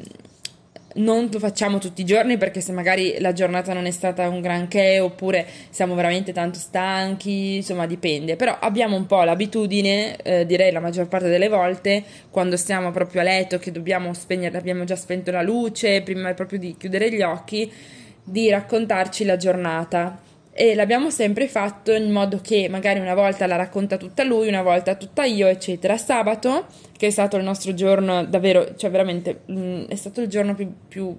non 0.95 1.29
lo 1.31 1.39
facciamo 1.39 1.79
tutti 1.79 2.01
i 2.01 2.05
giorni 2.05 2.37
perché 2.37 2.61
se 2.61 2.71
magari 2.71 3.15
la 3.19 3.33
giornata 3.33 3.73
non 3.73 3.85
è 3.85 3.91
stata 3.91 4.27
un 4.29 4.41
granché 4.41 4.99
oppure 4.99 5.45
siamo 5.69 5.95
veramente 5.95 6.33
tanto 6.33 6.59
stanchi, 6.59 7.55
insomma 7.57 7.85
dipende, 7.85 8.35
però 8.35 8.57
abbiamo 8.59 8.95
un 8.95 9.05
po' 9.05 9.23
l'abitudine, 9.23 10.17
eh, 10.17 10.45
direi 10.45 10.71
la 10.71 10.79
maggior 10.79 11.07
parte 11.07 11.29
delle 11.29 11.49
volte, 11.49 12.03
quando 12.29 12.57
stiamo 12.57 12.91
proprio 12.91 13.21
a 13.21 13.23
letto 13.23 13.57
che 13.57 13.71
dobbiamo 13.71 14.13
spegnere, 14.13 14.57
abbiamo 14.57 14.83
già 14.83 14.95
spento 14.95 15.31
la 15.31 15.41
luce, 15.41 16.01
prima 16.01 16.33
proprio 16.33 16.59
di 16.59 16.75
chiudere 16.77 17.11
gli 17.11 17.21
occhi, 17.21 17.71
di 18.23 18.49
raccontarci 18.49 19.25
la 19.25 19.37
giornata 19.37 20.31
e 20.55 20.75
l'abbiamo 20.75 21.09
sempre 21.09 21.47
fatto 21.47 21.91
in 21.91 22.11
modo 22.11 22.39
che 22.39 22.69
magari 22.69 22.99
una 22.99 23.15
volta 23.15 23.47
la 23.47 23.55
racconta 23.55 23.97
tutta 23.97 24.23
lui, 24.23 24.47
una 24.47 24.61
volta 24.61 24.93
tutta 24.93 25.23
io, 25.23 25.47
eccetera. 25.47 25.97
Sabato, 25.97 26.67
che 26.95 27.07
è 27.07 27.09
stato 27.09 27.37
il 27.37 27.43
nostro 27.43 27.73
giorno 27.73 28.23
davvero, 28.23 28.75
cioè 28.75 28.91
veramente 28.91 29.41
mh, 29.45 29.59
mm, 29.59 29.83
è 29.85 29.95
stato 29.95 30.21
il 30.21 30.27
giorno 30.27 30.53
più, 30.53 30.71
più, 30.87 31.17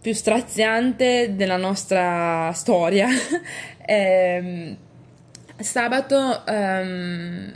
più 0.00 0.12
straziante 0.12 1.36
della 1.36 1.56
nostra 1.56 2.52
storia. 2.52 3.08
eh, 3.86 4.76
sabato 5.56 6.42
um, 6.46 7.52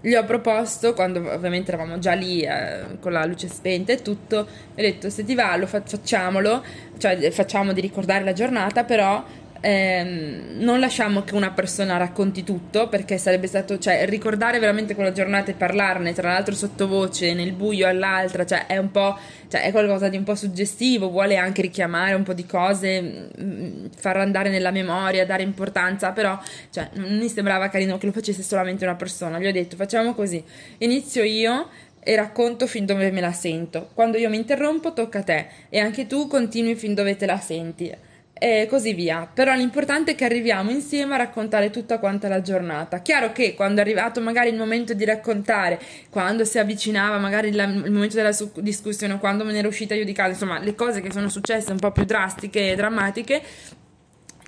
gli 0.00 0.14
ho 0.14 0.24
proposto, 0.24 0.94
quando 0.94 1.20
ovviamente 1.30 1.72
eravamo 1.72 1.98
già 2.00 2.14
lì 2.14 2.42
eh, 2.42 2.98
con 3.00 3.12
la 3.12 3.24
luce 3.24 3.48
spenta 3.48 3.92
e 3.92 4.02
tutto, 4.02 4.38
ho 4.38 4.46
detto 4.74 5.08
se 5.10 5.24
ti 5.24 5.36
va 5.36 5.54
lo 5.56 5.66
fa- 5.66 5.82
facciamolo, 5.84 6.64
cioè 6.98 7.30
facciamo 7.30 7.72
di 7.72 7.80
ricordare 7.80 8.24
la 8.24 8.32
giornata, 8.32 8.84
però 8.84 9.24
ehm, 9.60 10.58
non 10.58 10.80
lasciamo 10.80 11.22
che 11.22 11.34
una 11.34 11.50
persona 11.50 11.96
racconti 11.96 12.44
tutto 12.44 12.88
perché 12.88 13.18
sarebbe 13.18 13.46
stato, 13.46 13.78
cioè, 13.78 14.06
ricordare 14.06 14.58
veramente 14.58 14.94
quella 14.94 15.12
giornata 15.12 15.50
e 15.50 15.54
parlarne, 15.54 16.12
tra 16.12 16.32
l'altro 16.32 16.54
sottovoce, 16.54 17.34
nel 17.34 17.52
buio 17.52 17.86
all'altra, 17.86 18.44
cioè, 18.44 18.66
è 18.66 18.76
un 18.76 18.90
po', 18.90 19.18
cioè, 19.48 19.62
è 19.62 19.70
qualcosa 19.70 20.08
di 20.08 20.16
un 20.16 20.24
po' 20.24 20.34
suggestivo, 20.34 21.10
vuole 21.10 21.36
anche 21.36 21.62
richiamare 21.62 22.14
un 22.14 22.22
po' 22.22 22.32
di 22.32 22.46
cose, 22.46 23.00
mh, 23.00 23.42
mm, 23.42 23.86
far 23.96 24.16
andare 24.16 24.50
nella 24.50 24.70
memoria, 24.70 25.24
dare 25.26 25.42
importanza, 25.42 26.12
però, 26.12 26.38
cioè, 26.70 26.90
non 26.94 27.18
mi 27.18 27.28
sembrava 27.28 27.68
carino 27.68 27.98
che 27.98 28.06
lo 28.06 28.12
facesse 28.12 28.42
solamente 28.42 28.84
una 28.84 28.96
persona. 28.96 29.38
Gli 29.38 29.46
ho 29.46 29.52
detto, 29.52 29.76
facciamo 29.76 30.14
così, 30.14 30.42
inizio 30.78 31.22
io 31.22 31.68
e 32.00 32.16
racconto 32.16 32.66
fin 32.66 32.86
dove 32.86 33.10
me 33.10 33.20
la 33.20 33.32
sento. 33.32 33.90
Quando 33.94 34.16
io 34.18 34.28
mi 34.28 34.36
interrompo 34.36 34.92
tocca 34.92 35.18
a 35.18 35.22
te 35.22 35.46
e 35.68 35.78
anche 35.78 36.06
tu 36.06 36.26
continui 36.26 36.74
fin 36.74 36.94
dove 36.94 37.16
te 37.16 37.26
la 37.26 37.38
senti 37.38 38.06
e 38.38 38.66
così 38.68 38.94
via. 38.94 39.28
Però 39.32 39.54
l'importante 39.54 40.12
è 40.12 40.14
che 40.14 40.24
arriviamo 40.24 40.70
insieme 40.70 41.14
a 41.14 41.18
raccontare 41.18 41.70
tutta 41.70 41.98
quanta 41.98 42.28
la 42.28 42.40
giornata. 42.40 43.00
Chiaro 43.00 43.32
che 43.32 43.54
quando 43.54 43.80
è 43.80 43.84
arrivato 43.84 44.20
magari 44.20 44.50
il 44.50 44.56
momento 44.56 44.94
di 44.94 45.04
raccontare, 45.04 45.78
quando 46.10 46.44
si 46.44 46.58
avvicinava 46.58 47.18
magari 47.18 47.52
la, 47.52 47.64
il 47.64 47.90
momento 47.92 48.16
della 48.16 48.32
su- 48.32 48.52
discussione, 48.60 49.18
quando 49.18 49.44
me 49.44 49.52
ne 49.52 49.58
ero 49.58 49.68
uscita 49.68 49.94
io 49.94 50.04
di 50.04 50.12
casa, 50.12 50.30
insomma, 50.30 50.58
le 50.58 50.74
cose 50.74 51.00
che 51.00 51.12
sono 51.12 51.28
successe 51.28 51.72
un 51.72 51.78
po' 51.78 51.90
più 51.90 52.04
drastiche 52.04 52.72
e 52.72 52.74
drammatiche, 52.74 53.42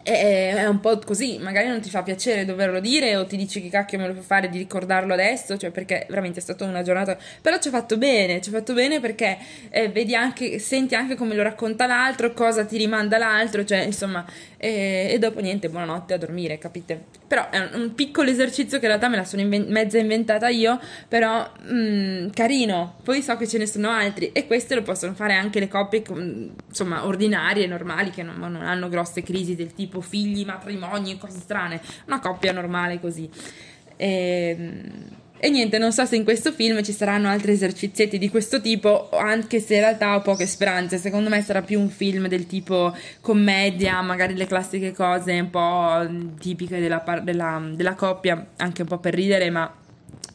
è 0.03 0.67
un 0.67 0.81
po' 0.81 0.99
così, 0.99 1.39
magari 1.39 1.69
non 1.69 1.81
ti 1.81 1.91
fa 1.91 2.03
piacere 2.03 2.45
doverlo 2.45 2.81
dire 2.81 3.17
o 3.17 3.27
ti 3.27 3.37
dici 3.37 3.61
che 3.61 3.69
cacchio 3.69 3.99
me 3.99 4.07
lo 4.09 4.15
fa 4.15 4.23
fare 4.23 4.49
di 4.49 4.59
ricordarlo 4.59 5.13
adesso, 5.13 5.57
cioè 5.57 5.71
perché 5.71 6.07
veramente 6.09 6.39
è 6.41 6.43
stata 6.43 6.65
una 6.65 6.83
giornata, 6.83 7.17
però 7.41 7.59
ci 7.59 7.69
ha 7.69 7.71
fatto 7.71 7.99
bene, 7.99 8.41
ci 8.41 8.49
ha 8.49 8.53
fatto 8.53 8.73
bene 8.73 9.01
perché 9.01 9.39
eh, 9.71 9.89
vedi 9.89 10.15
anche, 10.15 10.59
senti 10.59 10.95
anche 10.95 11.17
come 11.17 11.35
lo 11.35 11.43
racconta 11.43 11.87
l'altro, 11.87 12.33
cosa 12.33 12.65
ti 12.65 12.77
rimanda 12.77 13.19
l'altro, 13.19 13.65
cioè 13.65 13.81
insomma, 13.81 14.25
eh, 14.57 15.09
e 15.11 15.19
dopo 15.19 15.41
niente, 15.41 15.69
buonanotte 15.69 16.15
a 16.15 16.19
dormire, 16.19 16.59
capite? 16.59 17.20
Però 17.31 17.49
è 17.49 17.77
un, 17.77 17.95
piccolo 17.95 18.29
esercizio 18.29 18.81
che 18.81 18.87
in 18.87 18.91
realtà 18.91 19.07
me 19.07 19.15
la 19.15 19.25
sono 19.25 19.41
inven- 19.41 19.69
mezza 19.69 19.99
inventata 19.99 20.49
io, 20.49 20.81
però 21.07 21.49
mh, 21.63 21.75
mm, 21.75 22.31
carino, 22.31 22.97
poi 23.05 23.23
so 23.23 23.37
che 23.37 23.47
ce 23.47 23.57
ne 23.57 23.67
sono 23.67 23.89
altri 23.89 24.33
e 24.33 24.49
questo 24.49 24.75
lo 24.75 24.83
possono 24.83 25.15
fare 25.15 25.35
anche 25.35 25.61
le 25.61 25.69
coppie, 25.69 26.03
insomma, 26.67 27.07
ordinarie, 27.07 27.69
normali, 27.69 28.11
che 28.11 28.25
non, 28.25 28.37
non 28.37 28.57
hanno 28.57 28.89
grosse 28.89 29.23
crisi 29.23 29.55
del 29.55 29.75
tipo 29.75 30.01
figli, 30.01 30.45
matrimoni, 30.45 31.19
cose 31.19 31.39
strane, 31.39 31.81
una 32.07 32.19
coppia 32.19 32.51
normale 32.51 32.99
così. 32.99 33.31
Ehm, 33.95 35.19
e, 35.43 35.49
niente, 35.49 35.79
non 35.79 35.91
so 35.91 36.05
se 36.05 36.17
in 36.17 36.25
questo 36.25 36.53
film 36.53 36.83
ci 36.83 36.93
saranno 36.93 37.29
altri 37.29 37.53
esercizietti 37.53 38.19
di 38.19 38.29
questo 38.29 38.61
tipo, 38.61 39.09
anche 39.11 39.59
se 39.59 39.77
in 39.77 39.81
realtà 39.81 40.15
ho 40.15 40.21
poche 40.21 40.47
speranze. 40.47 40.99
Secondo 40.99 41.31
me 41.31 41.41
sarà 41.41 41.63
più 41.63 41.81
un 41.81 41.89
film 41.89 42.29
del 42.29 42.47
tipo 42.47 42.95
commedia, 43.23 44.03
magari 44.03 44.35
le 44.35 44.47
classiche 44.47 44.93
cose 44.93 45.41
un 45.41 45.49
po' 45.49 46.37
tipiche 46.39 46.79
della, 46.79 47.03
della, 47.23 47.71
della 47.73 47.95
coppia, 47.95 48.49
anche 48.57 48.83
un 48.83 48.89
po' 48.89 48.99
per 48.99 49.15
ridere, 49.15 49.49
ma 49.49 49.80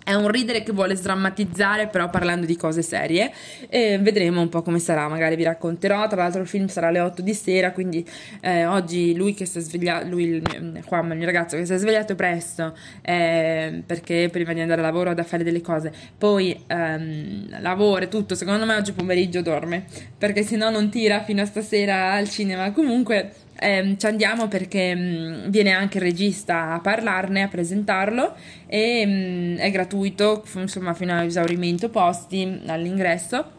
è 0.06 0.14
un 0.14 0.28
ridere 0.28 0.62
che 0.62 0.72
vuole 0.72 0.96
sdrammatizzare, 0.96 1.88
però 1.88 2.12
parlando 2.12 2.46
di 2.46 2.56
cose 2.56 2.84
serie. 2.84 3.34
E 3.68 3.98
vedremo 3.98 4.40
un 4.40 4.50
po' 4.50 4.62
come 4.62 4.78
sarà. 4.78 5.08
Magari 5.08 5.36
vi 5.36 5.44
racconterò. 5.44 6.08
Tra 6.08 6.22
l'altro, 6.22 6.42
il 6.42 6.48
film 6.48 6.68
sarà 6.68 6.90
alle 6.90 7.00
8 7.00 7.24
di 7.24 7.34
sera. 7.34 7.72
Quindi, 7.72 8.08
eh, 8.42 8.68
oggi 8.68 9.16
lui 9.16 9.34
che 9.34 9.48
si 9.48 9.58
è 9.58 9.62
svegliato, 9.62 10.08
lui, 10.08 10.26
il, 10.26 10.82
Juan, 10.88 11.10
il 11.10 11.18
mio 11.18 11.26
ragazzo, 11.26 11.58
che 11.58 11.66
si 11.66 11.74
è 11.74 11.78
svegliato 11.78 12.14
presto 12.14 12.78
eh, 13.02 13.82
perché 13.84 14.30
prima 14.32 14.54
di 14.54 14.62
andare 14.62 14.82
a 14.82 14.84
lavoro 14.84 15.10
ha 15.10 15.16
da 15.16 15.24
fare 15.24 15.44
delle 15.44 15.62
cose. 15.62 15.92
Poi 16.16 16.64
ehm, 16.68 17.62
lavora 17.62 18.04
e 18.04 18.08
tutto. 18.08 18.36
Secondo 18.36 18.64
me, 18.66 18.76
oggi 18.76 18.92
pomeriggio 18.92 19.42
dorme 19.42 19.86
perché 20.20 20.44
se 20.44 20.56
no 20.56 20.70
non 20.70 20.90
tira 20.90 21.24
fino 21.24 21.42
a 21.42 21.46
stasera 21.46 22.12
al 22.12 22.30
cinema. 22.30 22.72
Comunque 22.72 23.32
eh, 23.58 23.96
ci 23.98 24.06
andiamo 24.06 24.48
perché 24.48 24.94
mh, 24.94 25.00
mm, 25.00 25.50
viene 25.50 25.72
anche 25.72 25.98
il 25.98 26.04
regista 26.04 26.74
a 26.74 26.80
parlarne, 26.80 27.44
a 27.44 27.48
presentarlo 27.48 28.36
e 28.68 29.06
mh, 29.06 29.10
mm, 29.10 29.58
è 29.58 29.72
gratuito, 29.72 30.44
insomma 30.56 30.94
fino 30.94 31.18
all'esaurimento 31.18 31.90
posti 31.90 32.62
all'ingresso 32.66 33.52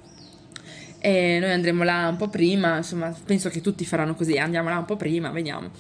e 0.99 1.39
noi 1.41 1.53
andremo 1.53 1.83
là 1.85 2.09
un 2.09 2.17
po' 2.17 2.29
prima, 2.29 2.79
insomma 2.79 3.15
penso 3.25 3.49
che 3.49 3.61
tutti 3.61 3.85
faranno 3.85 4.15
così, 4.15 4.37
andiamo 4.39 4.69
là 4.69 4.79
un 4.79 4.85
po' 4.85 4.97
prima, 4.97 5.31
vediamo. 5.31 5.71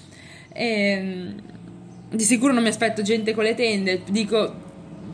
E, 0.52 1.00
mh, 1.00 2.16
di 2.16 2.24
sicuro 2.24 2.52
non 2.52 2.62
mi 2.62 2.68
aspetto 2.68 3.02
gente 3.02 3.34
con 3.34 3.44
le 3.44 3.54
tende, 3.54 4.02
dico 4.08 4.65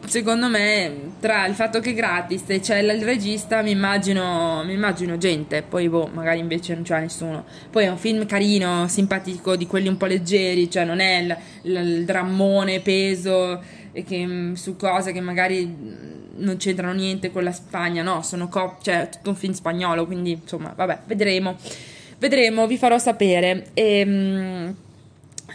secondo 0.06 0.48
me, 0.48 1.12
tra 1.20 1.46
il 1.46 1.54
fatto 1.54 1.80
che 1.80 1.90
è 1.90 1.94
gratis 1.94 2.42
e 2.46 2.60
c'è 2.60 2.78
il 2.78 3.02
regista, 3.02 3.62
mi 3.62 3.70
immagino, 3.70 4.62
mi 4.64 4.74
immagino 4.74 5.16
gente. 5.16 5.62
Poi, 5.62 5.88
boh, 5.88 6.10
magari 6.12 6.38
invece 6.38 6.74
non 6.74 6.82
c'è 6.82 7.00
nessuno. 7.00 7.44
Poi 7.70 7.84
è 7.84 7.88
un 7.88 7.98
film 7.98 8.26
carino, 8.26 8.86
simpatico, 8.88 9.56
di 9.56 9.66
quelli 9.66 9.88
un 9.88 9.96
po' 9.96 10.06
leggeri, 10.06 10.70
cioè 10.70 10.84
non 10.84 11.00
è 11.00 11.18
il, 11.18 11.36
il, 11.62 11.76
il 11.76 12.04
drammone 12.04 12.80
peso 12.80 13.60
che, 13.92 14.26
mm, 14.26 14.54
su 14.54 14.76
cose 14.76 15.12
che 15.12 15.20
magari 15.20 16.30
non 16.34 16.56
c'entrano 16.56 16.94
niente 16.94 17.30
con 17.30 17.44
la 17.44 17.52
Spagna, 17.52 18.02
no, 18.02 18.22
sono 18.22 18.48
co- 18.48 18.78
cioè 18.82 19.08
tutto 19.10 19.30
un 19.30 19.36
film 19.36 19.52
spagnolo, 19.52 20.06
quindi 20.06 20.32
insomma, 20.32 20.72
vabbè, 20.74 21.00
vedremo. 21.06 21.56
Vedremo, 22.18 22.66
vi 22.66 22.78
farò 22.78 22.98
sapere. 22.98 23.66
E, 23.74 23.98
ehm, 23.98 24.76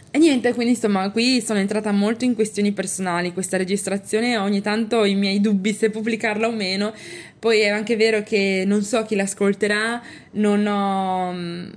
e 0.09 0.17
niente, 0.19 0.53
quindi 0.53 0.73
insomma, 0.73 1.09
qui 1.11 1.41
sono 1.41 1.59
entrata 1.59 1.91
molto 1.91 2.25
in 2.25 2.33
questioni 2.33 2.71
personali. 2.71 3.33
Questa 3.33 3.57
registrazione 3.57 4.37
ogni 4.37 4.61
tanto 4.61 4.97
ho 4.97 5.05
i 5.05 5.15
miei 5.15 5.41
dubbi 5.41 5.73
se 5.73 5.89
pubblicarla 5.89 6.47
o 6.47 6.51
meno. 6.51 6.93
Poi 7.37 7.59
è 7.59 7.69
anche 7.69 7.95
vero 7.95 8.23
che 8.23 8.63
non 8.65 8.83
so 8.83 9.03
chi 9.03 9.15
l'ascolterà, 9.15 10.01
non 10.31 10.65
ho, 10.65 11.71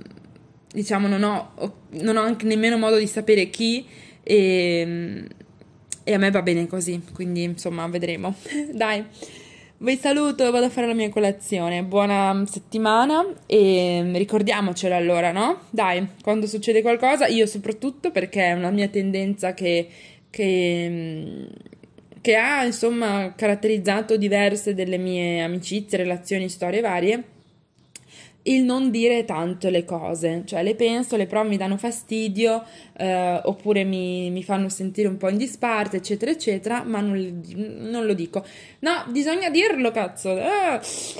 diciamo, 0.73 1.07
non 1.07 1.23
ho, 1.23 1.73
non 2.01 2.17
ho 2.17 2.35
nemmeno 2.43 2.77
modo 2.77 2.97
di 2.97 3.07
sapere 3.07 3.49
chi. 3.49 3.85
E, 4.23 5.23
e 6.03 6.13
a 6.13 6.17
me 6.17 6.31
va 6.31 6.41
bene 6.41 6.67
così, 6.67 7.01
quindi 7.13 7.43
insomma, 7.43 7.87
vedremo. 7.87 8.35
Dai. 8.73 9.05
Vi 9.83 9.97
saluto, 9.97 10.51
vado 10.51 10.65
a 10.65 10.69
fare 10.69 10.85
la 10.85 10.93
mia 10.93 11.09
colazione. 11.09 11.81
Buona 11.81 12.43
settimana 12.45 13.25
e 13.47 14.11
ricordiamocelo 14.13 14.93
allora, 14.93 15.31
no? 15.31 15.61
Dai, 15.71 16.07
quando 16.21 16.45
succede 16.45 16.83
qualcosa, 16.83 17.25
io 17.25 17.47
soprattutto 17.47 18.11
perché 18.11 18.43
è 18.43 18.53
una 18.53 18.69
mia 18.69 18.89
tendenza 18.89 19.55
che, 19.55 19.87
che, 20.29 21.47
che 22.21 22.35
ha 22.35 22.63
insomma 22.63 23.33
caratterizzato 23.35 24.17
diverse 24.17 24.75
delle 24.75 24.99
mie 24.99 25.41
amicizie, 25.41 25.97
relazioni, 25.97 26.47
storie 26.47 26.81
varie 26.81 27.23
il 28.43 28.63
non 28.63 28.89
dire 28.89 29.23
tanto 29.25 29.69
le 29.69 29.85
cose, 29.85 30.43
cioè 30.45 30.63
le 30.63 30.75
penso, 30.75 31.15
le 31.15 31.27
provo, 31.27 31.47
mi 31.47 31.57
danno 31.57 31.77
fastidio 31.77 32.63
eh, 32.97 33.39
oppure 33.43 33.83
mi, 33.83 34.31
mi, 34.31 34.43
fanno 34.43 34.67
sentire 34.69 35.07
un 35.07 35.17
po' 35.17 35.29
in 35.29 35.37
disparte, 35.37 35.97
eccetera, 35.97 36.31
eccetera, 36.31 36.83
ma 36.83 37.01
non, 37.01 37.41
non 37.55 38.05
lo 38.05 38.13
dico. 38.13 38.43
No, 38.79 39.03
bisogna 39.09 39.49
dirlo, 39.49 39.91
cazzo, 39.91 40.37
eh, 40.37 40.79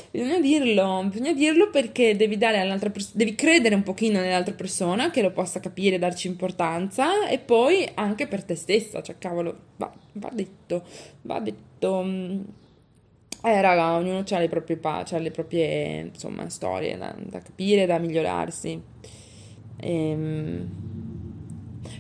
bisogna 0.10 0.40
dirlo, 0.40 1.04
bisogna 1.10 1.34
dirlo 1.34 1.70
perché 1.70 2.16
devi 2.16 2.38
dare 2.38 2.60
all'altra 2.60 2.90
persona, 2.90 3.14
devi 3.18 3.36
credere 3.36 3.76
un 3.76 3.84
pochino 3.84 4.20
nell'altra 4.20 4.56
persona 4.56 5.12
che 5.12 5.22
lo 5.22 5.32
possa 5.32 5.60
capire, 5.60 6.00
darci 6.00 6.28
importanza 6.28 7.28
e 7.28 7.38
poi 7.38 7.88
anche 7.94 8.26
per 8.28 8.44
te 8.44 8.56
stessa, 8.56 9.02
cioè 9.04 9.18
cavolo, 9.20 9.58
va, 9.78 9.92
va 10.14 10.30
detto, 10.34 10.84
va 11.22 11.40
detto 11.40 12.04
eh, 13.43 13.62
raga, 13.62 13.95
ognuno 13.95 14.23
ha 14.30 14.38
le 14.39 14.49
proprie, 14.49 14.77
pa- 14.77 15.06
ha 15.10 15.17
le 15.17 15.32
proprie 15.32 15.99
insomma, 15.99 16.49
storie 16.49 16.97
da, 16.97 17.13
da 17.17 17.39
capire, 17.41 17.86
da 17.86 17.97
migliorarsi. 17.97 18.82
Ehm 19.77 20.90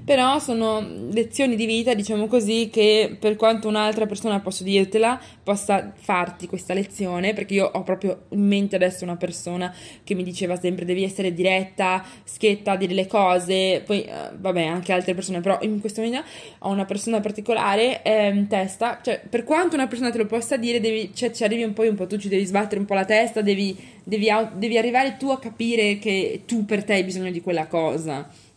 però 0.03 0.39
sono 0.39 0.85
lezioni 1.11 1.55
di 1.55 1.65
vita, 1.65 1.93
diciamo 1.93 2.27
così, 2.27 2.69
che 2.71 3.15
per 3.19 3.35
quanto 3.35 3.67
un'altra 3.67 4.05
persona 4.05 4.39
possa 4.39 4.63
dirtela, 4.63 5.19
possa 5.43 5.93
farti 5.95 6.47
questa 6.47 6.73
lezione, 6.73 7.33
perché 7.33 7.53
io 7.53 7.69
ho 7.71 7.83
proprio 7.83 8.23
in 8.29 8.45
mente 8.45 8.75
adesso 8.75 9.03
una 9.03 9.15
persona 9.15 9.73
che 10.03 10.13
mi 10.15 10.23
diceva 10.23 10.55
sempre 10.55 10.85
devi 10.85 11.03
essere 11.03 11.33
diretta, 11.33 12.03
schietta, 12.23 12.75
dire 12.75 12.93
le 12.93 13.07
cose, 13.07 13.83
poi 13.85 14.03
eh, 14.03 14.11
vabbè 14.37 14.63
anche 14.63 14.91
altre 14.91 15.13
persone, 15.13 15.41
però 15.41 15.57
in 15.61 15.79
questo 15.79 16.01
momento 16.01 16.27
ho 16.59 16.69
una 16.69 16.85
persona 16.85 17.19
particolare 17.19 18.01
eh, 18.03 18.29
in 18.29 18.47
testa, 18.47 18.99
cioè 19.01 19.21
per 19.27 19.43
quanto 19.43 19.75
una 19.75 19.87
persona 19.87 20.11
te 20.11 20.17
lo 20.17 20.25
possa 20.25 20.57
dire, 20.57 20.79
devi, 20.79 21.11
cioè, 21.13 21.31
ci 21.31 21.43
arrivi 21.43 21.63
un 21.63 21.73
po', 21.73 21.83
un 21.83 21.95
po', 21.95 22.07
tu 22.07 22.17
ci 22.17 22.29
devi 22.29 22.45
sbattere 22.45 22.79
un 22.79 22.85
po' 22.85 22.93
la 22.93 23.05
testa, 23.05 23.41
devi, 23.41 23.77
devi, 24.03 24.27
devi 24.55 24.77
arrivare 24.77 25.17
tu 25.17 25.29
a 25.29 25.39
capire 25.39 25.97
che 25.99 26.43
tu 26.45 26.65
per 26.65 26.83
te 26.83 26.93
hai 26.93 27.03
bisogno 27.03 27.31
di 27.31 27.41
quella 27.41 27.67
cosa 27.67 28.49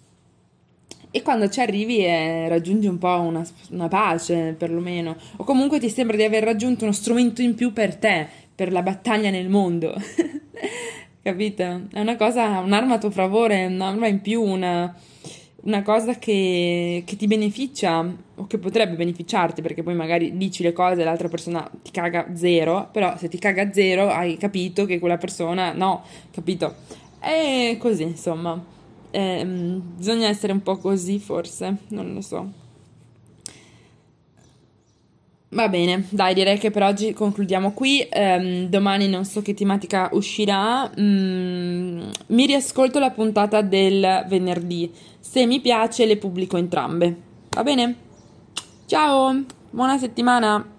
e 1.17 1.23
quando 1.23 1.49
ci 1.49 1.61
arrivi 1.61 2.05
eh, 2.05 2.49
raggiungi 2.49 2.89
un 2.89 2.99
po' 2.99 3.21
una, 3.21 3.47
una, 3.71 3.87
pace, 3.87 4.57
perlomeno, 4.59 5.15
o 5.37 5.45
comunque 5.45 5.79
ti 5.79 5.89
sembra 5.89 6.17
di 6.17 6.25
aver 6.25 6.43
raggiunto 6.43 6.83
uno 6.83 6.93
strumento 6.93 7.41
in 7.41 7.55
più 7.55 7.73
per 7.73 7.95
te, 7.95 8.27
per 8.53 8.73
la 8.73 8.83
battaglia 8.83 9.31
nel 9.31 9.49
mondo. 9.49 9.95
Capito? 11.23 11.83
È 11.93 12.01
una 12.01 12.17
cosa, 12.17 12.59
un'arma 12.59 12.95
a 12.95 12.99
tuo 12.99 13.13
favore, 13.13 13.67
un'arma 13.67 14.09
in 14.09 14.23
più, 14.23 14.43
una, 14.43 14.93
una 15.63 15.83
cosa 15.83 16.19
che, 16.19 17.05
che, 17.07 17.15
ti 17.15 17.29
beneficia 17.29 18.13
o 18.35 18.47
che 18.49 18.59
potrebbe 18.59 18.97
beneficiarti 18.97 19.63
perché 19.63 19.85
poi 19.85 19.95
magari 19.95 20.37
dici 20.37 20.65
le 20.65 20.73
cose 20.73 21.03
e 21.03 21.05
l'altra 21.05 21.29
persona 21.29 21.71
ti 21.81 21.93
caga 21.93 22.27
zero, 22.35 22.89
però 22.91 23.17
se 23.17 23.29
ti 23.29 23.39
caga 23.39 23.73
zero 23.73 24.09
hai 24.09 24.37
capito 24.37 24.85
che 24.85 24.99
quella 24.99 25.17
persona 25.17 25.73
no, 25.75 26.03
capito? 26.33 26.75
E 27.21 27.77
così, 27.79 28.03
insomma 28.03 28.73
eh, 29.15 29.45
bisogna 29.45 30.27
essere 30.27 30.53
un 30.53 30.63
po' 30.63 30.77
così 30.77 31.19
forse, 31.21 31.77
non 31.89 32.13
lo 32.13 32.21
so. 32.21 32.63
Va 35.51 35.69
bene, 35.69 36.09
dai, 36.11 36.35
direi 36.35 36.59
che 36.59 36.73
per 36.73 36.83
oggi 36.83 37.13
concludiamo 37.13 37.73
qui. 37.75 38.05
Um, 38.13 38.67
domani 38.67 39.07
non 39.09 39.25
so 39.25 39.41
che 39.41 39.55
tematica 39.55 40.09
uscirà. 40.13 40.91
Mm, 40.99 42.03
mi 42.27 42.47
riascolto 42.47 42.99
la 42.99 43.11
puntata 43.11 43.61
del 43.63 44.25
venerdì. 44.27 44.91
Se 45.21 45.47
mi 45.47 45.61
piace, 45.61 46.07
le 46.07 46.17
pubblico 46.17 46.57
entrambe. 46.57 47.17
Va 47.51 47.63
bene? 47.63 47.95
Ciao, 48.87 49.45
buona 49.71 49.97
settimana. 49.97 50.74